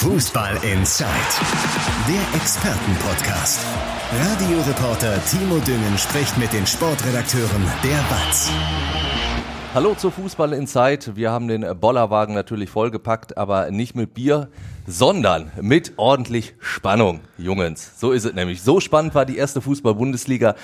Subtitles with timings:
[0.00, 1.10] Fußball Inside,
[2.08, 3.60] der Expertenpodcast.
[4.18, 8.50] Radioreporter Timo Düngen spricht mit den Sportredakteuren der BATS.
[9.74, 11.16] Hallo zu Fußball Inside.
[11.16, 14.48] Wir haben den Bollerwagen natürlich vollgepackt, aber nicht mit Bier,
[14.86, 18.00] sondern mit ordentlich Spannung, Jungens.
[18.00, 18.62] So ist es nämlich.
[18.62, 20.54] So spannend war die erste Fußball-Bundesliga.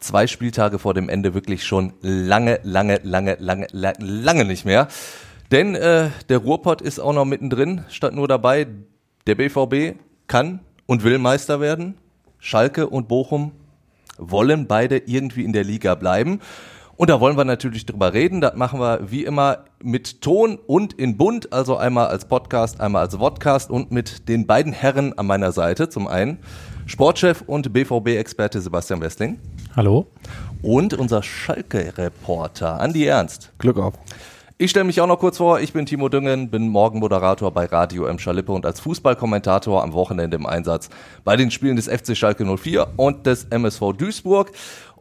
[0.00, 4.88] Zwei Spieltage vor dem Ende wirklich schon lange, lange, lange, lange, lange nicht mehr.
[5.50, 8.66] Denn äh, der Ruhrpott ist auch noch mittendrin, statt nur dabei.
[9.26, 11.96] Der BVB kann und will Meister werden.
[12.38, 13.52] Schalke und Bochum
[14.18, 16.40] wollen beide irgendwie in der Liga bleiben.
[16.96, 18.40] Und da wollen wir natürlich drüber reden.
[18.40, 23.02] Das machen wir wie immer mit Ton und in Bund, also einmal als Podcast, einmal
[23.02, 25.90] als Vodcast und mit den beiden Herren an meiner Seite.
[25.90, 26.38] Zum einen
[26.86, 29.38] Sportchef und BVB-Experte Sebastian Westling.
[29.76, 30.06] Hallo.
[30.62, 33.52] Und unser Schalke-Reporter Andi Ernst.
[33.58, 33.94] Glück auf.
[34.58, 35.60] Ich stelle mich auch noch kurz vor.
[35.60, 38.18] Ich bin Timo Düngen, bin Morgenmoderator bei Radio M.
[38.18, 40.88] Schalippe und als Fußballkommentator am Wochenende im Einsatz
[41.24, 44.52] bei den Spielen des FC Schalke 04 und des MSV Duisburg.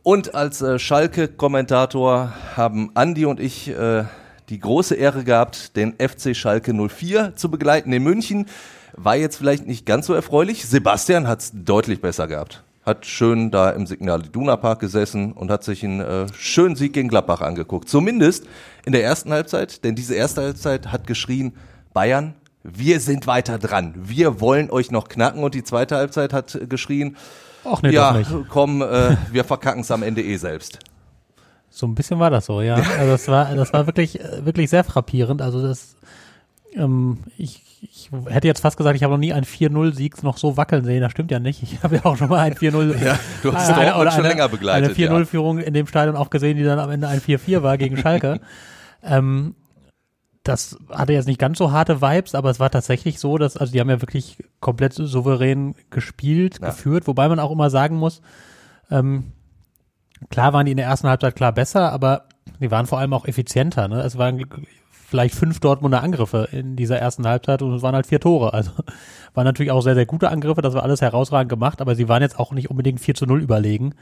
[0.04, 4.04] Und als äh, Schalke-Kommentator haben Andi und ich äh,
[4.50, 8.48] die große Ehre gehabt, den FC Schalke 04 zu begleiten in München.
[8.92, 10.66] War jetzt vielleicht nicht ganz so erfreulich.
[10.66, 15.50] Sebastian hat es deutlich besser gehabt hat schön da im Signal Iduna Park gesessen und
[15.50, 17.90] hat sich einen äh, schönen Sieg gegen Gladbach angeguckt.
[17.90, 18.46] Zumindest
[18.86, 21.54] in der ersten Halbzeit, denn diese erste Halbzeit hat geschrien,
[21.94, 23.94] Bayern, wir sind weiter dran.
[23.96, 25.44] Wir wollen euch noch knacken.
[25.44, 27.16] Und die zweite Halbzeit hat geschrien,
[27.64, 30.80] Ach nee, ja, komm, äh, wir verkacken es am Ende eh selbst.
[31.70, 32.76] So ein bisschen war das so, ja.
[33.00, 35.42] Also das war, das war wirklich, äh, wirklich sehr frappierend.
[35.42, 35.96] Also das,
[36.74, 40.58] ähm, ich, ich hätte jetzt fast gesagt, ich habe noch nie einen 4-0-Sieg noch so
[40.58, 41.02] wackeln sehen.
[41.02, 41.62] Das stimmt ja nicht.
[41.64, 44.30] Ich habe ja auch schon mal ein 4-0, Ja, du hast eine- Dortmund schon eine-
[44.30, 47.62] länger begleitet, Eine 4-0-Führung in dem Stadion auch gesehen, die dann am Ende ein 4-4
[47.64, 48.40] war gegen Schalke.
[49.04, 49.56] ähm,
[50.44, 53.74] das hatte jetzt nicht ganz so harte Vibes, aber es war tatsächlich so, dass, also
[53.74, 56.68] die haben ja wirklich komplett souverän gespielt, Ja.
[56.70, 58.22] geführt, wobei man auch immer sagen muss,
[58.92, 59.32] ähm,
[60.30, 62.26] klar waren die in der ersten Halbzeit klar besser, aber
[62.60, 63.88] die waren vor allem auch effizienter.
[63.88, 64.02] Ne?
[64.02, 64.38] Es waren
[65.06, 68.54] vielleicht fünf Dortmunder Angriffe in dieser ersten Halbzeit und es waren halt vier Tore.
[68.54, 68.72] Also
[69.34, 72.22] waren natürlich auch sehr, sehr gute Angriffe, das war alles herausragend gemacht, aber sie waren
[72.22, 73.94] jetzt auch nicht unbedingt 4 zu 0 überlegen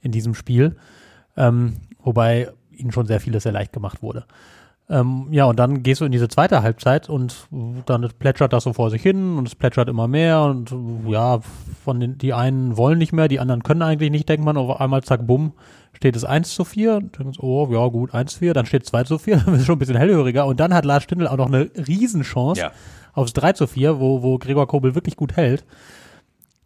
[0.00, 0.76] in diesem Spiel,
[1.36, 4.26] ähm, wobei ihnen schon sehr vieles sehr leicht gemacht wurde.
[4.90, 7.48] Ähm, ja, und dann gehst du in diese zweite Halbzeit und
[7.86, 10.74] dann plätschert das so vor sich hin und es plätschert immer mehr und
[11.08, 11.40] ja,
[11.82, 14.80] von den, die einen wollen nicht mehr, die anderen können eigentlich nicht, denkt man, auf
[14.80, 15.54] einmal zack, bumm,
[15.94, 18.66] steht es 1 zu 4, dann denkst du, oh, ja gut, 1 zu 4, dann
[18.66, 21.02] steht es 2 zu 4, dann ist schon ein bisschen hellhöriger und dann hat Lars
[21.04, 22.72] Stindl auch noch eine Riesenchance Ja.
[23.12, 25.64] aufs 3 zu 4, wo, wo Gregor Kobel wirklich gut hält.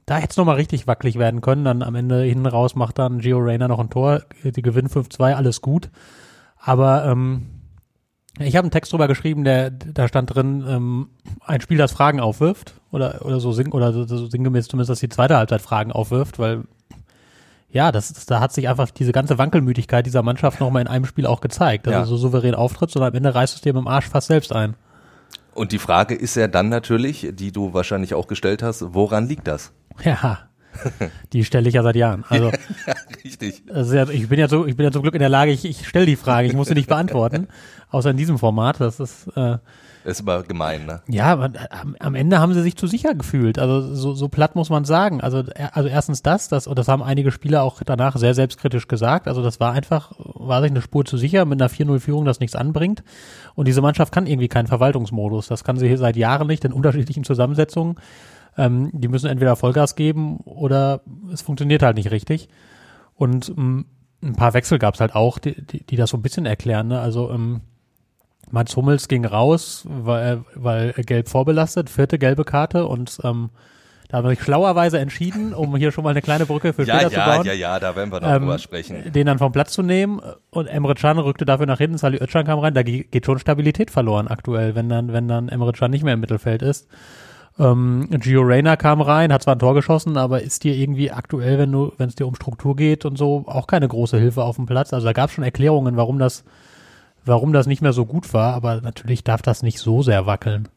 [0.07, 3.19] Da hätte es nochmal richtig wackelig werden können, dann am Ende hinten raus macht dann
[3.19, 5.91] Gio Reyna noch ein Tor, die gewinnen 5-2, alles gut.
[6.57, 7.47] Aber ähm,
[8.39, 11.09] ich habe einen Text drüber geschrieben, der da stand drin, ähm,
[11.45, 15.01] ein Spiel, das Fragen aufwirft oder oder so sing oder so, so sinngemäß zumindest, dass
[15.01, 16.65] die zweite Halbzeit Fragen aufwirft, weil
[17.71, 21.05] ja, das, das da hat sich einfach diese ganze Wankelmütigkeit dieser Mannschaft nochmal in einem
[21.05, 22.01] Spiel auch gezeigt, dass Ja.
[22.01, 24.53] du so souverän auftrittst und am Ende reißt es dir mit dem Arsch fast selbst
[24.53, 24.75] ein.
[25.55, 29.47] Und die Frage ist ja dann natürlich, die du wahrscheinlich auch gestellt hast, woran liegt
[29.49, 29.73] das?
[30.05, 30.39] Ja,
[31.33, 32.25] die stelle ich ja seit Jahren.
[32.29, 32.53] Also
[33.25, 33.65] Richtig.
[33.67, 35.51] das ist ja, ich bin ja so, ich bin ja zum Glück in der Lage,
[35.51, 37.49] ich, ich stelle die Frage, ich muss sie nicht beantworten,
[37.91, 38.81] außer in diesem Format.
[38.81, 39.59] Das ist äh,
[40.05, 41.03] Ist aber gemein, ne?
[41.09, 43.59] Ja, aber am, am Ende haben sie sich zu sicher gefühlt.
[43.59, 45.21] Also so, so platt muss man sagen.
[45.21, 48.89] Also, er- also erstens das, das, und das haben einige Spieler auch danach sehr selbstkritisch
[48.89, 49.29] gesagt.
[49.29, 52.57] Also das war einfach, war sich eine Spur zu sicher, mit einer 4-0-Führung das nichts
[52.57, 53.03] anbringt.
[53.55, 55.49] Und diese Mannschaft kann irgendwie keinen Verwaltungsmodus.
[55.49, 57.97] Das kann sie hier seit Jahren nicht in unterschiedlichen Zusammensetzungen.
[58.57, 62.49] Ähm, die müssen entweder Vollgas geben oder es funktioniert halt nicht richtig.
[63.15, 63.87] Und ähm,
[64.23, 66.89] ein paar Wechsel gab es halt auch, die, die, die das so ein bisschen erklären.
[66.89, 66.99] Ne?
[66.99, 67.61] Also ähm,
[68.51, 73.51] Mats Hummels ging raus, weil, weil er gelb vorbelastet, vierte gelbe Karte und ähm,
[74.09, 76.95] da haben wir sich schlauerweise entschieden, um hier schon mal eine kleine Brücke für Ja,
[76.95, 79.13] später zu ja, bauen, ja, ja, da werden wir noch Ähm, drüber sprechen.
[79.13, 80.21] den dann vom Platz zu nehmen
[80.51, 83.39] und Emre Can rückte dafür nach hinten, Sali Özcan kam rein, da ge- geht schon
[83.39, 86.89] Stabilität verloren aktuell, wenn dann, wenn dann Emre Can nicht mehr im Mittelfeld ist.
[87.59, 91.59] Ähm, Gio Reyna kam rein, hat zwar ein Tor geschossen, aber ist dir irgendwie aktuell,
[91.59, 94.57] wenn du, wenn es dir um Struktur geht und so, auch keine große Hilfe auf
[94.57, 94.93] dem Platz.
[94.95, 96.45] Also da gab es schon Erklärungen, warum das,
[97.29, 100.69] warum das nicht mehr so gut war, aber natürlich darf das nicht so sehr wackeln.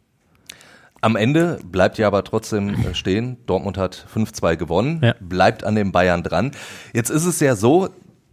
[1.04, 3.38] Am Ende bleibt ja aber trotzdem äh, stehen.
[3.48, 5.16] Dortmund hat 5-2 gewonnen, Ja.
[5.20, 6.52] bleibt an den Bayern dran.
[6.94, 7.90] Jetzt ist es ja so,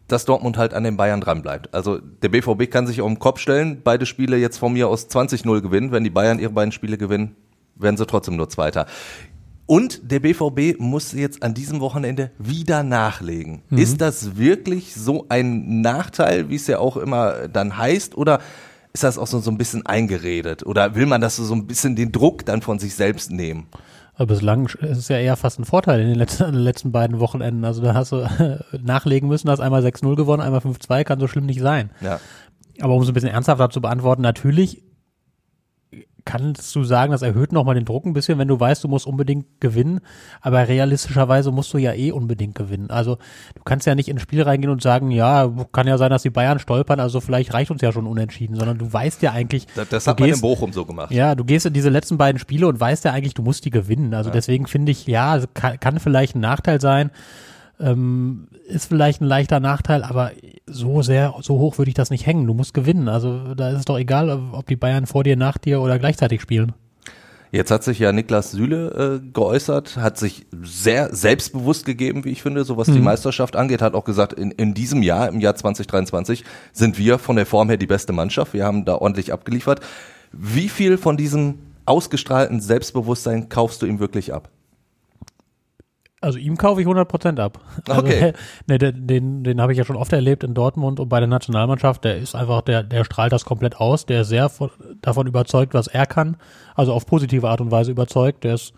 [0.06, 1.72] dass Dortmund halt an den Bayern dran bleibt.
[1.74, 5.08] Also der BVB kann sich auf den Kopf stellen, beide Spiele jetzt von mir aus
[5.08, 5.92] 20-0 gewinnen.
[5.92, 7.36] Wenn die Bayern ihre beiden Spiele gewinnen,
[7.74, 8.86] werden sie trotzdem nur Zweiter.
[9.68, 13.60] Und der BVB muss jetzt an diesem Wochenende wieder nachlegen.
[13.70, 18.16] Ist das wirklich so ein Nachteil, wie es ja auch immer dann heißt?
[18.16, 18.40] Oder
[18.94, 20.64] ist das auch so, so ein bisschen eingeredet?
[20.64, 23.66] Oder will man das so, so ein bisschen den Druck dann von sich selbst nehmen?
[24.14, 26.90] Aber bislang ist es ja eher fast ein Vorteil in den letzten, in den letzten
[26.90, 27.66] beiden Wochenenden.
[27.66, 28.26] Also da hast du
[28.82, 31.90] nachlegen müssen, hast einmal 6-0 gewonnen, einmal 5-2, kann so schlimm nicht sein.
[32.00, 32.20] Ja.
[32.80, 34.82] Aber um es ein bisschen ernsthafter zu beantworten, natürlich
[36.24, 39.06] kannst du sagen, das erhöht nochmal den Druck ein bisschen, wenn du weißt, du musst
[39.06, 40.00] unbedingt gewinnen.
[40.40, 42.90] Aber realistischerweise musst du ja eh unbedingt gewinnen.
[42.90, 43.16] Also
[43.54, 46.30] du kannst ja nicht ins Spiel reingehen und sagen, ja, kann ja sein, dass die
[46.30, 49.66] Bayern stolpern, also vielleicht reicht uns ja schon unentschieden, sondern du weißt ja eigentlich.
[49.74, 51.10] Das, das hat du man gehst, in Bochum so gemacht.
[51.12, 53.70] Ja, du gehst in diese letzten beiden Spiele und weißt ja eigentlich, du musst die
[53.70, 54.12] gewinnen.
[54.14, 54.34] Also Ja.
[54.34, 57.10] deswegen finde ich, ja, kann, kann vielleicht ein Nachteil sein.
[57.80, 60.32] Ähm, ist vielleicht ein leichter Nachteil, aber
[60.66, 62.46] so sehr, so hoch würde ich das nicht hängen.
[62.46, 63.08] Du musst gewinnen.
[63.08, 66.40] Also da ist es doch egal, ob die Bayern vor dir, nach dir oder gleichzeitig
[66.40, 66.74] spielen.
[67.50, 72.42] Jetzt hat sich ja Niklas Süle äh, geäußert, hat sich sehr selbstbewusst gegeben, wie ich
[72.42, 75.54] finde, so was die Meisterschaft angeht, hat auch gesagt, in, in diesem Jahr, im Jahr
[75.54, 78.52] 2023, sind wir von der Form her die beste Mannschaft.
[78.52, 79.80] Wir haben da ordentlich abgeliefert.
[80.32, 84.50] Wie viel von diesem ausgestrahlten Selbstbewusstsein kaufst du ihm wirklich ab?
[86.20, 87.60] Also ihm kaufe ich 100% ab.
[87.88, 88.32] Also, Okay.
[88.66, 91.28] ne, den, den, den habe ich ja schon oft erlebt in Dortmund und bei der
[91.28, 92.04] Nationalmannschaft.
[92.04, 94.04] Der ist einfach, der, der strahlt das komplett aus.
[94.06, 94.70] Der ist sehr von,
[95.00, 96.36] davon überzeugt, was er kann.
[96.74, 98.42] Also auf positive Art und Weise überzeugt.
[98.42, 98.72] Der ist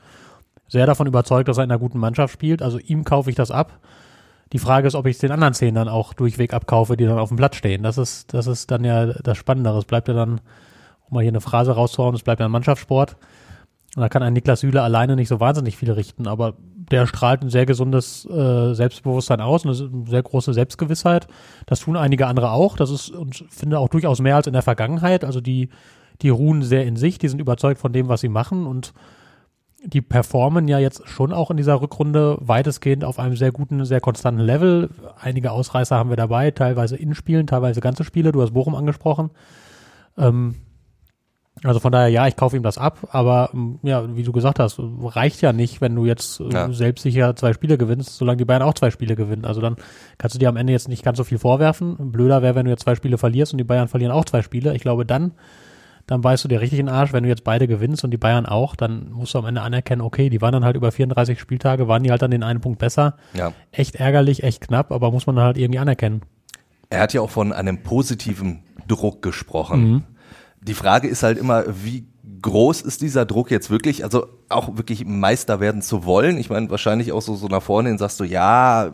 [0.69, 2.61] sehr davon überzeugt, dass er in einer guten Mannschaft spielt.
[2.61, 3.81] Also ihm kaufe ich das ab.
[4.53, 7.19] Die Frage ist, ob ich es den anderen zehn dann auch durchweg abkaufe, die dann
[7.19, 7.83] auf dem Platz stehen.
[7.83, 9.79] Das ist, das ist dann ja das Spannendere.
[9.79, 10.41] Es bleibt ja dann,
[11.09, 13.17] um mal hier eine Phrase rauszuhauen, es bleibt ja ein Mannschaftssport.
[13.97, 16.55] Und da kann ein Niklas Süle alleine nicht so wahnsinnig viel richten, aber
[16.91, 21.29] der strahlt ein sehr gesundes äh, Selbstbewusstsein aus, eine sehr große Selbstgewissheit.
[21.67, 22.77] Das tun einige andere auch.
[22.77, 25.25] Das ist und finde auch durchaus mehr als in der Vergangenheit.
[25.25, 25.69] Also die,
[26.23, 28.93] die ruhen sehr in sich, die sind überzeugt von dem, was sie machen und
[29.83, 34.01] die performen ja jetzt schon auch in dieser Rückrunde weitestgehend auf einem sehr guten, sehr
[34.01, 34.91] konstanten Level.
[35.19, 38.33] Einige Ausreißer haben wir dabei, teilweise in Spielen, teilweise ganze Spiele.
[38.33, 39.31] Du hast Bochum angesprochen.
[40.19, 40.57] Ähm,
[41.65, 44.59] also von daher, ja, ich kaufe ihm das ab, aber ähm, ja, wie du gesagt
[44.59, 46.73] hast, reicht ja nicht, wenn du jetzt äh, Ja.
[46.73, 49.45] selbstsicher zwei Spiele gewinnst, solange die Bayern auch zwei Spiele gewinnen.
[49.45, 49.77] Also dann
[50.17, 52.13] kannst du dir am Ende jetzt nicht ganz so viel vorwerfen.
[52.13, 54.75] Blöder wäre, wenn du jetzt zwei Spiele verlierst und die Bayern verlieren auch zwei Spiele.
[54.75, 55.33] Ich glaube, dann,
[56.07, 57.13] dann beißt du dir richtig in den Arsch.
[57.13, 60.01] Wenn du jetzt beide gewinnst und die Bayern auch, dann musst du am Ende anerkennen,
[60.03, 62.79] okay, die waren dann halt über 34 Spieltage, waren die halt dann den einen Punkt
[62.79, 63.17] besser.
[63.35, 63.53] Ja.
[63.71, 66.23] Echt ärgerlich, echt knapp, aber muss man halt irgendwie anerkennen.
[66.89, 70.05] Er hat ja auch von einem positiven Druck gesprochen.
[70.63, 72.05] Die Frage ist halt immer, wie
[72.43, 74.05] groß ist dieser Druck jetzt wirklich?
[74.05, 76.39] Also auch wirklich Meister werden zu wollen.
[76.39, 78.91] Ich meine, wahrscheinlich auch so, so nach vorne hin sagst du, ja,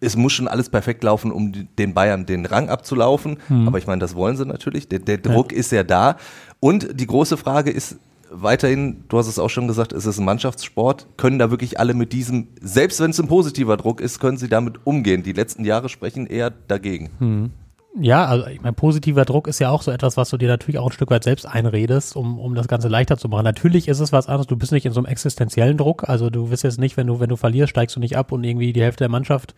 [0.00, 3.38] es muss schon alles perfekt laufen, um den Bayern den Rang abzulaufen.
[3.66, 4.88] Aber ich meine, das wollen sie natürlich.
[4.88, 6.16] Der, der Druck ist ja da.
[6.60, 7.96] Und die große Frage ist
[8.30, 11.06] weiterhin, du hast es auch schon gesagt, es ist ein Mannschaftssport.
[11.16, 14.48] Können da wirklich alle mit diesem, selbst wenn es ein positiver Druck ist, können sie
[14.48, 15.22] damit umgehen?
[15.22, 17.52] Die letzten Jahre sprechen eher dagegen.
[17.98, 20.78] Ja, also ich meine, positiver Druck ist ja auch so etwas, was du dir natürlich
[20.78, 23.44] auch ein Stück weit selbst einredest, um, um das Ganze leichter zu machen.
[23.44, 26.50] Natürlich ist es was anderes, du bist nicht in so einem existenziellen Druck, also du
[26.50, 28.82] wirst jetzt nicht, wenn du, wenn du verlierst, steigst du nicht ab und irgendwie die
[28.82, 29.54] Hälfte der Mannschaft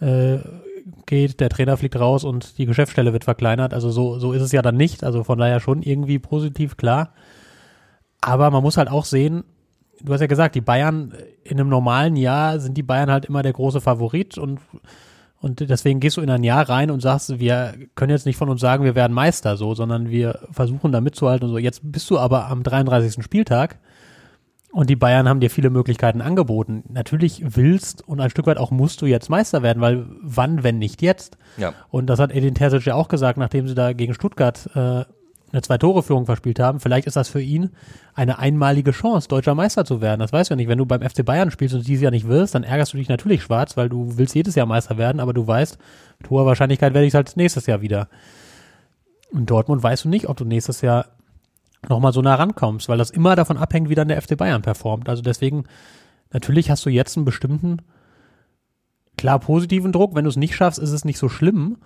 [0.00, 0.38] äh,
[1.04, 3.74] geht, der Trainer fliegt raus und die Geschäftsstelle wird verkleinert.
[3.74, 5.04] Also so, so ist es ja dann nicht.
[5.04, 7.12] Also von daher schon irgendwie positiv, klar.
[8.22, 9.44] Aber man muss halt auch sehen,
[10.00, 11.12] du hast ja gesagt, die Bayern
[11.44, 14.60] in einem normalen Jahr sind die Bayern halt immer der große Favorit und
[15.40, 18.50] und deswegen gehst du in ein Jahr rein und sagst, wir können jetzt nicht von
[18.50, 21.58] uns sagen, wir werden Meister so, sondern wir versuchen da mitzuhalten und so.
[21.58, 23.24] Jetzt bist du aber am 33.
[23.24, 23.78] Spieltag
[24.70, 26.84] und die Bayern haben dir viele Möglichkeiten angeboten.
[26.88, 30.78] Natürlich willst und ein Stück weit auch musst du jetzt Meister werden, weil wann, wenn
[30.78, 31.38] nicht jetzt?
[31.56, 31.72] Ja.
[31.88, 35.04] Und das hat Edin Terzic ja auch gesagt, nachdem sie da gegen Stuttgart äh,
[35.52, 36.80] eine Zwei-Tore-Führung verspielt haben.
[36.80, 37.70] Vielleicht ist das für ihn
[38.14, 40.20] eine einmalige Chance, deutscher Meister zu werden.
[40.20, 40.68] Das weißt du ja nicht.
[40.68, 43.08] Wenn du beim FC Bayern spielst und dieses Jahr nicht wirst, dann ärgerst du dich
[43.08, 45.78] natürlich schwarz, weil du willst jedes Jahr Meister werden, aber du weißt,
[46.20, 48.08] mit hoher Wahrscheinlichkeit werde ich es halt nächstes Jahr wieder.
[49.32, 51.06] In Dortmund weißt du nicht, ob du nächstes Jahr
[51.88, 55.08] nochmal so nah rankommst, weil das immer davon abhängt, wie dann der FC Bayern performt.
[55.08, 55.64] Also deswegen,
[56.32, 57.78] natürlich hast du jetzt einen bestimmten,
[59.16, 60.14] klar positiven Druck.
[60.14, 61.78] Wenn du es nicht schaffst, ist es nicht so schlimm.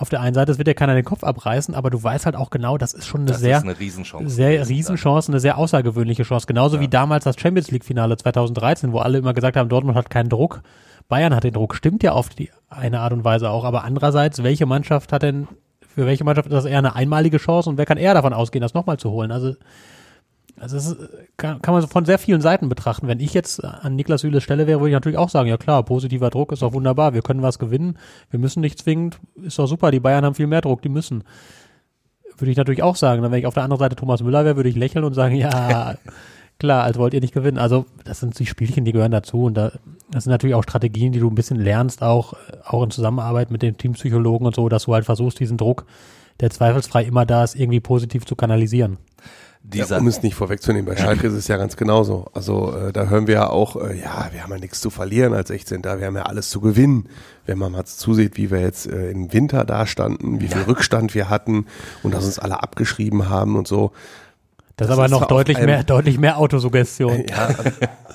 [0.00, 2.36] Auf der einen Seite, es wird dir keiner den Kopf abreißen, aber du weißt halt
[2.36, 4.30] auch genau, das ist schon eine Das sehr, ist eine Riesenchance.
[4.32, 4.68] sehr.
[4.68, 6.46] Riesenchance, eine sehr außergewöhnliche Chance.
[6.46, 10.08] Genauso wie damals das Champions League Finale 2013, wo alle immer gesagt haben, Dortmund hat
[10.08, 10.62] keinen Druck.
[11.08, 11.74] Bayern hat den Druck.
[11.74, 13.64] Stimmt ja auf die eine Art und Weise auch.
[13.64, 15.48] Aber andererseits, welche Mannschaft hat denn,
[15.80, 18.62] für welche Mannschaft ist das eher eine einmalige Chance und wer kann eher davon ausgehen,
[18.62, 19.32] das nochmal zu holen?
[19.32, 19.54] Also,
[20.60, 20.96] also das ist,
[21.36, 23.08] kann, kann man von sehr vielen Seiten betrachten.
[23.08, 25.82] Wenn ich jetzt an Niklas Süles Stelle wäre, würde ich natürlich auch sagen, ja klar,
[25.82, 27.98] positiver Druck ist doch wunderbar, wir können was gewinnen,
[28.30, 31.24] wir müssen nicht zwingend, ist doch super, die Bayern haben viel mehr Druck, die müssen.
[32.36, 33.22] Würde ich natürlich auch sagen.
[33.22, 35.34] Dann, wenn ich auf der anderen Seite Thomas Müller wäre, würde ich lächeln und sagen,
[35.36, 35.96] ja,
[36.58, 37.58] klar, als wollt ihr nicht gewinnen.
[37.58, 39.72] Also das sind die Spielchen, die gehören dazu und da,
[40.10, 42.34] das sind natürlich auch Strategien, die du ein bisschen lernst, auch,
[42.64, 45.86] auch in Zusammenarbeit mit den Teampsychologen und so, dass du halt versuchst, diesen Druck
[46.40, 48.98] der zweifelsfrei immer da ist, irgendwie positiv zu kanalisieren.
[49.74, 52.30] Ja, um es nicht vorwegzunehmen, bei Schalke ist es ja ganz genauso.
[52.32, 55.34] Also äh, da hören wir ja auch, äh, ja, wir haben ja nichts zu verlieren
[55.34, 55.82] als 16.
[55.82, 57.08] Da wir haben ja alles zu gewinnen.
[57.44, 61.14] Wenn man mal zusieht, wie wir jetzt äh, im Winter da standen, wie viel Rückstand
[61.14, 61.66] wir hatten
[62.02, 63.92] und dass uns alle abgeschrieben haben und so.
[64.76, 67.24] Das, das ist aber noch deutlich mehr, deutlich mehr Autosuggestion.
[67.28, 67.54] Ja,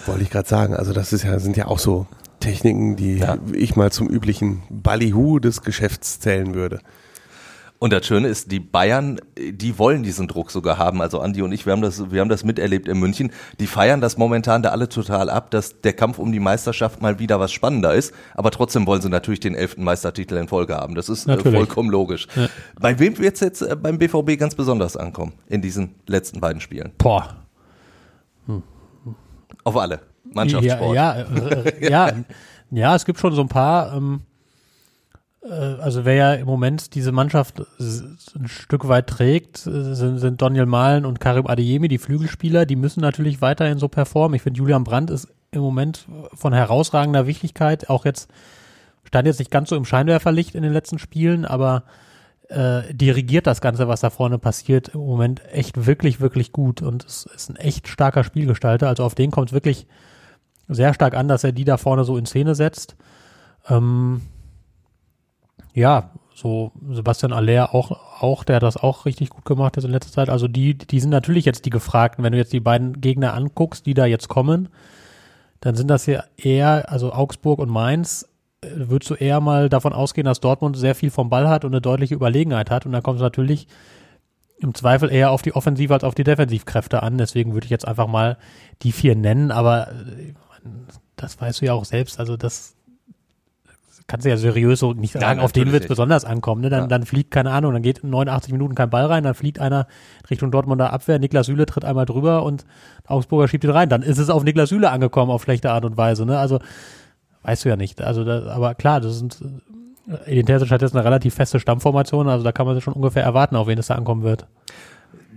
[0.05, 0.75] wollte ich gerade sagen.
[0.75, 2.07] Also das ist ja, sind ja auch so
[2.39, 3.37] Techniken, die ja.
[3.53, 6.79] ich mal zum üblichen Ballyhoo des Geschäfts zählen würde.
[7.83, 11.01] Und das Schöne ist, die Bayern, die wollen diesen Druck sogar haben.
[11.01, 13.33] Also Andi und ich, wir haben das, wir haben das miterlebt in München.
[13.59, 17.19] Die feiern das momentan da alle total ab, dass der Kampf um die Meisterschaft mal
[17.19, 18.13] wieder was spannender ist.
[18.35, 20.95] Aber trotzdem wollen sie natürlich den elften Meistertitel in Folge haben.
[20.95, 21.57] Das ist äh, natürlich.
[21.57, 22.29] vollkommen logisch.
[22.37, 22.47] Ja.
[22.79, 26.61] Bei wem wird es jetzt äh, beim BVB ganz besonders ankommen in diesen letzten beiden
[26.61, 26.93] Spielen?
[26.97, 27.35] Boah.
[28.45, 28.63] Hm.
[29.65, 29.99] Auf alle.
[30.31, 30.95] Mannschaftssport.
[30.95, 32.11] Ja, ja, äh, ja,
[32.71, 33.93] ja, es gibt schon so ein paar.
[33.93, 34.32] Ähm, äh,
[35.49, 40.65] also wer ja im Moment diese Mannschaft ein Stück weit trägt, äh, sind, sind Daniel
[40.65, 44.35] Mahlen und Karim Adeyemi, die Flügelspieler, die müssen natürlich weiterhin so performen.
[44.35, 48.29] Ich finde, Julian Brandt ist im Moment von herausragender Wichtigkeit, auch jetzt
[49.03, 51.83] stand jetzt nicht ganz so im Scheinwerferlicht in den letzten Spielen, aber
[52.49, 57.05] äh, dirigiert das Ganze, was da vorne passiert, im Moment echt wirklich, wirklich gut und
[57.05, 58.87] es ist ein echt starker Spielgestalter.
[58.87, 59.87] Also auf den kommt es wirklich
[60.67, 62.95] sehr stark an, dass er die da vorne so in Szene setzt.
[63.69, 64.21] Ähm,
[65.73, 69.91] ja, so Sebastian Aller auch, auch, der hat das auch richtig gut gemacht jetzt in
[69.91, 70.29] letzter Zeit.
[70.29, 72.23] Also die, die sind natürlich jetzt die Gefragten.
[72.23, 74.69] Wenn du jetzt die beiden Gegner anguckst, die da jetzt kommen,
[75.61, 78.27] dann sind das ja eher, also Augsburg und Mainz,
[78.61, 81.71] äh, würdest du eher mal davon ausgehen, dass Dortmund sehr viel vom Ball hat und
[81.71, 82.85] eine deutliche Überlegenheit hat.
[82.85, 83.67] Und dann kommt es natürlich
[84.57, 87.17] im Zweifel eher auf die Offensive als auf die Defensivkräfte an.
[87.17, 88.37] Deswegen würde ich jetzt einfach mal
[88.81, 90.33] die vier nennen, aber äh,
[91.15, 92.19] das weißt du ja auch selbst.
[92.19, 92.72] Also das,
[94.07, 96.61] kannst du ja seriös so nicht sagen, ja, auf den wird es besonders ankommen.
[96.61, 96.69] Ne?
[96.69, 96.87] Dann, ja.
[96.87, 99.87] dann fliegt, keine Ahnung, dann geht in 89 Minuten kein Ball rein, dann fliegt einer
[100.29, 102.65] Richtung Dortmunder Abwehr, Niklas Süle tritt einmal drüber und
[103.05, 103.89] Augsburger schiebt ihn rein.
[103.89, 106.25] Dann ist es auf Niklas Süle angekommen auf schlechte Art und Weise.
[106.25, 106.37] Ne?
[106.37, 106.59] Also
[107.43, 108.01] weißt du ja nicht.
[108.01, 109.39] Also das, aber klar, das sind
[110.25, 113.55] Terzic hat jetzt eine relativ feste Stammformation, also da kann man sich schon ungefähr erwarten,
[113.55, 114.47] auf wen es da ankommen wird.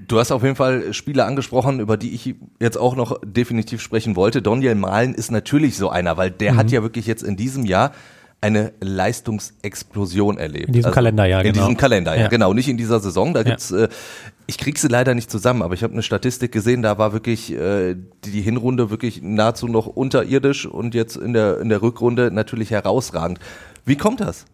[0.09, 4.15] Du hast auf jeden Fall Spiele angesprochen, über die ich jetzt auch noch definitiv sprechen
[4.15, 4.43] wollte.
[4.43, 6.57] Daniel Mahlen ist natürlich so einer, weil der mhm.
[6.59, 7.93] hat ja wirklich jetzt in diesem Jahr
[8.47, 10.69] eine Leistungsexplosion erlebt.
[10.69, 11.55] In diesem also, Kalenderjahr, genau.
[11.55, 12.29] In diesem Kalenderjahr, ja.
[12.29, 12.53] genau.
[12.53, 13.35] Nicht in dieser Saison.
[13.35, 13.85] Da gibt's, ja.
[13.85, 13.89] äh,
[14.47, 17.53] ich krieg sie leider nicht zusammen, aber ich habe eine Statistik gesehen, da war wirklich
[17.53, 22.71] äh, die Hinrunde wirklich nahezu noch unterirdisch und jetzt in der, in der Rückrunde natürlich
[22.71, 23.39] herausragend.
[23.85, 24.47] Wie kommt das?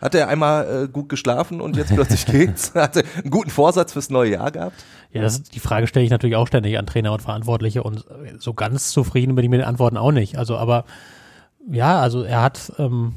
[0.00, 2.74] Hat er einmal äh, gut geschlafen und jetzt plötzlich geht's?
[2.74, 4.84] Hat er einen guten Vorsatz fürs neue Jahr gehabt?
[5.12, 8.04] Ja, das die Frage stelle ich natürlich auch ständig an Trainer und Verantwortliche und
[8.38, 10.36] so ganz zufrieden bin ich mit den Antworten auch nicht.
[10.36, 10.84] Also, aber
[11.70, 13.14] ja, also er hat ähm,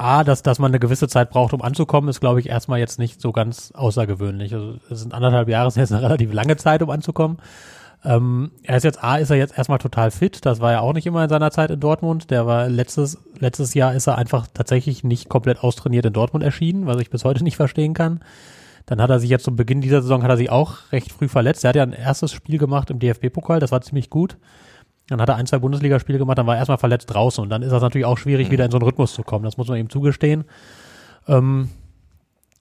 [0.00, 2.98] A, dass, dass man eine gewisse Zeit braucht, um anzukommen, ist, glaube ich, erstmal jetzt
[2.98, 4.54] nicht so ganz außergewöhnlich.
[4.54, 7.38] Also es sind anderthalb Jahre, ist jetzt eine relativ lange Zeit, um anzukommen.
[8.02, 10.46] Ähm, er ist jetzt A, ist er jetzt erstmal total fit.
[10.46, 12.30] Das war ja auch nicht immer in seiner Zeit in Dortmund.
[12.30, 16.86] Der war letztes, letztes Jahr ist er einfach tatsächlich nicht komplett austrainiert in Dortmund erschienen,
[16.86, 18.20] was ich bis heute nicht verstehen kann.
[18.86, 21.28] Dann hat er sich jetzt zum Beginn dieser Saison hat er sich auch recht früh
[21.28, 21.64] verletzt.
[21.64, 24.38] Er hat ja ein erstes Spiel gemacht im DFB-Pokal, das war ziemlich gut.
[25.10, 27.62] Dann hat er ein, zwei Bundesligaspiele gemacht, dann war er erstmal verletzt draußen und dann
[27.62, 28.52] ist das natürlich auch schwierig, mhm.
[28.52, 29.44] wieder in so einen Rhythmus zu kommen.
[29.44, 30.44] Das muss man ihm zugestehen.
[31.26, 31.68] Ähm,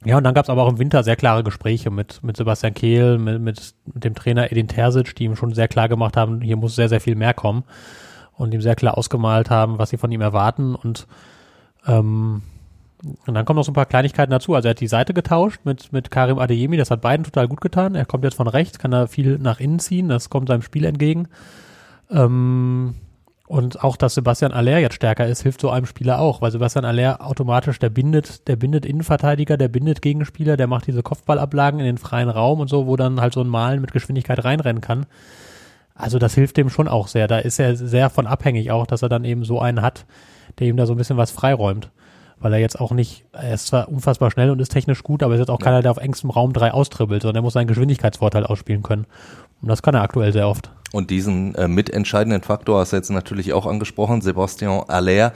[0.04, 2.74] ja, und dann gab es aber auch im Winter sehr klare Gespräche mit, mit Sebastian
[2.74, 6.42] Kehl, mit, mit, mit dem Trainer Edin Terzic, die ihm schon sehr klar gemacht haben,
[6.42, 7.64] hier muss sehr, sehr viel mehr kommen
[8.34, 11.08] und ihm sehr klar ausgemalt haben, was sie von ihm erwarten und
[11.86, 12.42] ähm,
[13.26, 14.56] und dann kommen noch so ein paar Kleinigkeiten dazu.
[14.56, 17.62] Also er hat die Seite getauscht mit, mit Karim Adeyemi, das hat beiden total gut
[17.62, 17.96] getan.
[17.96, 20.84] Er kommt jetzt von rechts, kann da viel nach innen ziehen, das kommt seinem Spiel
[20.84, 21.30] entgegen.
[22.10, 22.96] Ähm,
[23.50, 26.86] und auch, dass Sebastian Aller jetzt stärker ist, hilft so einem Spieler auch, weil Sebastian
[26.86, 31.86] Aller automatisch, der bindet, der bindet Innenverteidiger, der bindet Gegenspieler, der macht diese Kopfballablagen in
[31.88, 35.08] den freien Raum und so, wo dann halt so ein Malen mit Geschwindigkeit reinrennen kann.
[35.96, 37.28] Also das hilft dem schon auch sehr.
[37.28, 40.06] Da ist er sehr von abhängig auch, dass er dann eben so einen hat,
[40.60, 41.90] der ihm da so ein bisschen was freiräumt.
[42.38, 45.34] Weil er jetzt auch nicht, er ist zwar unfassbar schnell und ist technisch gut, aber
[45.34, 47.68] er ist jetzt auch keiner, der auf engstem Raum drei austribbelt, sondern er muss seinen
[47.68, 49.08] Geschwindigkeitsvorteil ausspielen können.
[49.62, 50.72] Und das kann er aktuell sehr oft.
[50.92, 55.34] Und diesen äh, mitentscheidenden Faktor hast du jetzt natürlich auch angesprochen, Sebastian Aller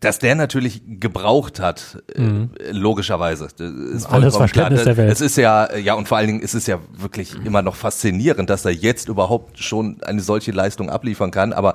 [0.00, 2.50] dass der natürlich gebraucht hat, äh, mhm.
[2.70, 3.44] logischerweise.
[3.44, 4.94] Ist Alles Verständnis klar.
[4.94, 5.12] der Welt.
[5.12, 8.48] Es ist ja, ja, und vor allen Dingen ist es ja wirklich immer noch faszinierend,
[8.48, 11.52] dass er jetzt überhaupt schon eine solche Leistung abliefern kann.
[11.52, 11.74] Aber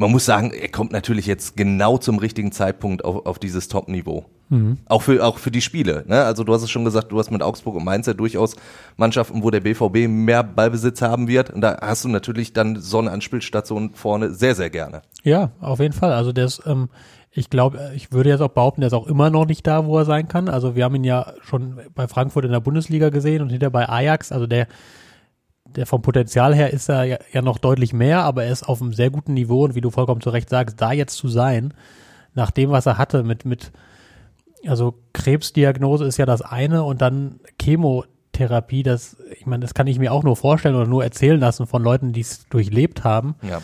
[0.00, 4.24] man muss sagen, er kommt natürlich jetzt genau zum richtigen Zeitpunkt auf, auf dieses Top-Niveau.
[4.48, 4.78] Mhm.
[4.86, 6.04] Auch für, auch für die Spiele.
[6.08, 6.22] Ne?
[6.24, 8.56] Also du hast es schon gesagt, du hast mit Augsburg und Mainz ja durchaus
[8.96, 11.50] Mannschaften, wo der BVB mehr Ballbesitz haben wird.
[11.50, 15.02] Und da hast du natürlich dann so eine Anspielstation vorne sehr, sehr gerne.
[15.22, 16.14] Ja, auf jeden Fall.
[16.14, 16.88] Also das, ähm,
[17.30, 19.98] ich glaube, ich würde jetzt auch behaupten, der ist auch immer noch nicht da, wo
[19.98, 20.48] er sein kann.
[20.48, 23.86] Also wir haben ihn ja schon bei Frankfurt in der Bundesliga gesehen und hinter bei
[23.86, 24.32] Ajax.
[24.32, 24.66] Also der,
[25.76, 28.80] der vom Potenzial her ist er ja, ja noch deutlich mehr, aber er ist auf
[28.80, 31.74] einem sehr guten Niveau und wie du vollkommen zu Recht sagst, da jetzt zu sein,
[32.34, 33.72] nach dem, was er hatte, mit, mit,
[34.66, 39.98] also Krebsdiagnose ist ja das eine und dann Chemotherapie, das, ich meine, das kann ich
[39.98, 43.34] mir auch nur vorstellen oder nur erzählen lassen von Leuten, die es durchlebt haben.
[43.42, 43.60] Ja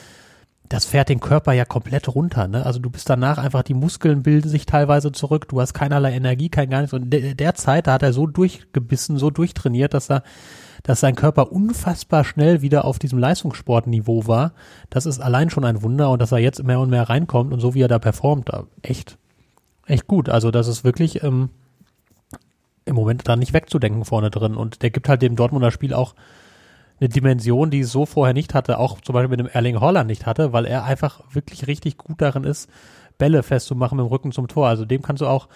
[0.68, 2.48] das fährt den Körper ja komplett runter.
[2.48, 2.64] Ne?
[2.64, 6.48] Also du bist danach einfach, die Muskeln bilden sich teilweise zurück, du hast keinerlei Energie,
[6.48, 6.92] kein gar nichts.
[6.92, 10.22] Und der, der Zeit, da hat er so durchgebissen, so durchtrainiert, dass er,
[10.86, 14.52] dass sein Körper unfassbar schnell wieder auf diesem Leistungssportniveau war.
[14.88, 17.58] Das ist allein schon ein Wunder und dass er jetzt mehr und mehr reinkommt und
[17.58, 18.50] so wie er da performt,
[18.82, 19.18] echt,
[19.86, 20.28] echt gut.
[20.28, 21.50] Also das ist wirklich ähm,
[22.84, 24.54] im Moment da nicht wegzudenken vorne drin.
[24.54, 26.14] Und der gibt halt dem Dortmunder Spiel auch
[27.00, 30.06] eine Dimension, die es so vorher nicht hatte, auch zum Beispiel mit dem Erling Holland
[30.06, 32.70] nicht hatte, weil er einfach wirklich richtig gut darin ist,
[33.18, 34.68] Bälle festzumachen mit dem Rücken zum Tor.
[34.68, 35.48] Also dem kannst du auch,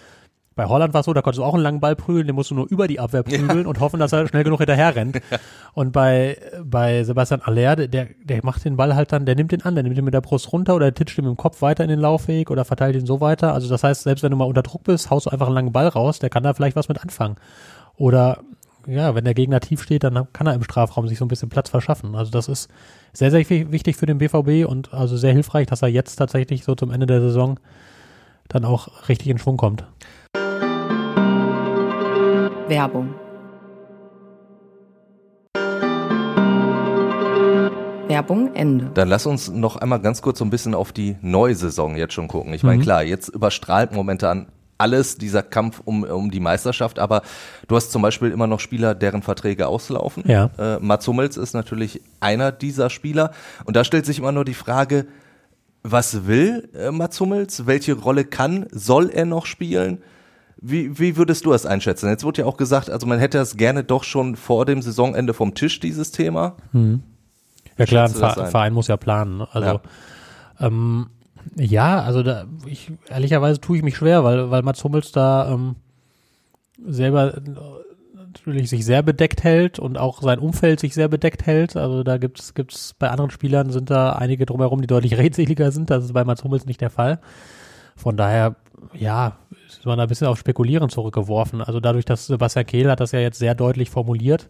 [0.56, 2.50] bei Holland war es so, da konntest du auch einen langen Ball prügeln, den musst
[2.50, 3.68] du nur über die Abwehr prügeln ja.
[3.68, 5.20] und hoffen, dass er schnell genug hinterher rennt.
[5.72, 9.62] Und bei, bei Sebastian Aller, der, der macht den Ball halt dann, der nimmt den
[9.62, 11.62] an, der nimmt ihn mit der Brust runter oder der titscht ihn mit dem Kopf
[11.62, 13.54] weiter in den Laufweg oder verteilt ihn so weiter.
[13.54, 15.72] Also das heißt, selbst wenn du mal unter Druck bist, haust du einfach einen langen
[15.72, 17.36] Ball raus, der kann da vielleicht was mit anfangen.
[17.96, 18.40] Oder
[18.86, 21.48] ja, wenn der Gegner tief steht, dann kann er im Strafraum sich so ein bisschen
[21.48, 22.16] Platz verschaffen.
[22.16, 22.68] Also das ist
[23.12, 26.74] sehr, sehr wichtig für den BVB und also sehr hilfreich, dass er jetzt tatsächlich so
[26.74, 27.60] zum Ende der Saison
[28.48, 29.84] dann auch richtig in Schwung kommt.
[32.70, 33.14] Werbung.
[38.06, 38.92] Werbung Ende.
[38.94, 42.14] Dann lass uns noch einmal ganz kurz so ein bisschen auf die neue Saison jetzt
[42.14, 42.54] schon gucken.
[42.54, 42.82] Ich meine, mhm.
[42.82, 44.46] klar, jetzt überstrahlt momentan
[44.78, 47.22] alles, dieser Kampf um, um die Meisterschaft, aber
[47.66, 50.22] du hast zum Beispiel immer noch Spieler, deren Verträge auslaufen.
[50.28, 50.50] Ja.
[50.56, 53.32] Äh, Mats Hummels ist natürlich einer dieser Spieler
[53.64, 55.06] und da stellt sich immer nur die Frage,
[55.82, 57.66] was will äh, Mats Hummels?
[57.66, 60.02] Welche Rolle kann, soll er noch spielen?
[60.62, 62.08] Wie, wie würdest du das einschätzen?
[62.10, 65.32] Jetzt wurde ja auch gesagt, also man hätte das gerne doch schon vor dem Saisonende
[65.32, 66.56] vom Tisch, dieses Thema.
[66.72, 67.02] Hm.
[67.78, 69.38] Ja klar, ein Verein muss ja planen.
[69.38, 69.48] Ne?
[69.52, 69.80] Also ja.
[70.60, 71.06] Ähm,
[71.56, 75.76] ja, also da, ich, ehrlicherweise tue ich mich schwer, weil, weil Mats Hummels da ähm,
[76.86, 77.40] selber äh,
[78.14, 81.76] natürlich sich sehr bedeckt hält und auch sein Umfeld sich sehr bedeckt hält.
[81.76, 85.88] Also da gibt's gibt's bei anderen Spielern sind da einige drumherum, die deutlich redseliger sind.
[85.88, 87.20] Das ist bei Mats Hummels nicht der Fall.
[87.96, 88.56] Von daher,
[88.94, 89.38] ja,
[89.84, 91.62] da ein bisschen auf Spekulieren zurückgeworfen.
[91.62, 94.48] Also dadurch, dass Sebastian Kehl hat das ja jetzt sehr deutlich formuliert.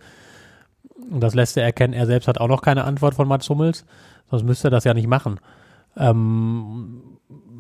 [1.10, 3.84] Und das lässt er erkennen, er selbst hat auch noch keine Antwort von Mats Hummels.
[4.30, 5.40] Sonst müsste er das ja nicht machen.
[5.96, 7.02] Ähm,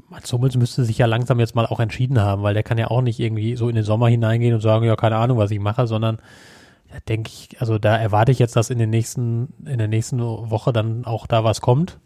[0.08, 2.88] Mats Hummels müsste sich ja langsam jetzt mal auch entschieden haben, weil der kann ja
[2.88, 5.60] auch nicht irgendwie so in den Sommer hineingehen und sagen, ja, keine Ahnung, was ich
[5.60, 6.18] mache, sondern
[6.92, 10.20] ja, denke ich, also da erwarte ich jetzt, dass in den nächsten, in der nächsten
[10.20, 11.98] Woche dann auch da was kommt.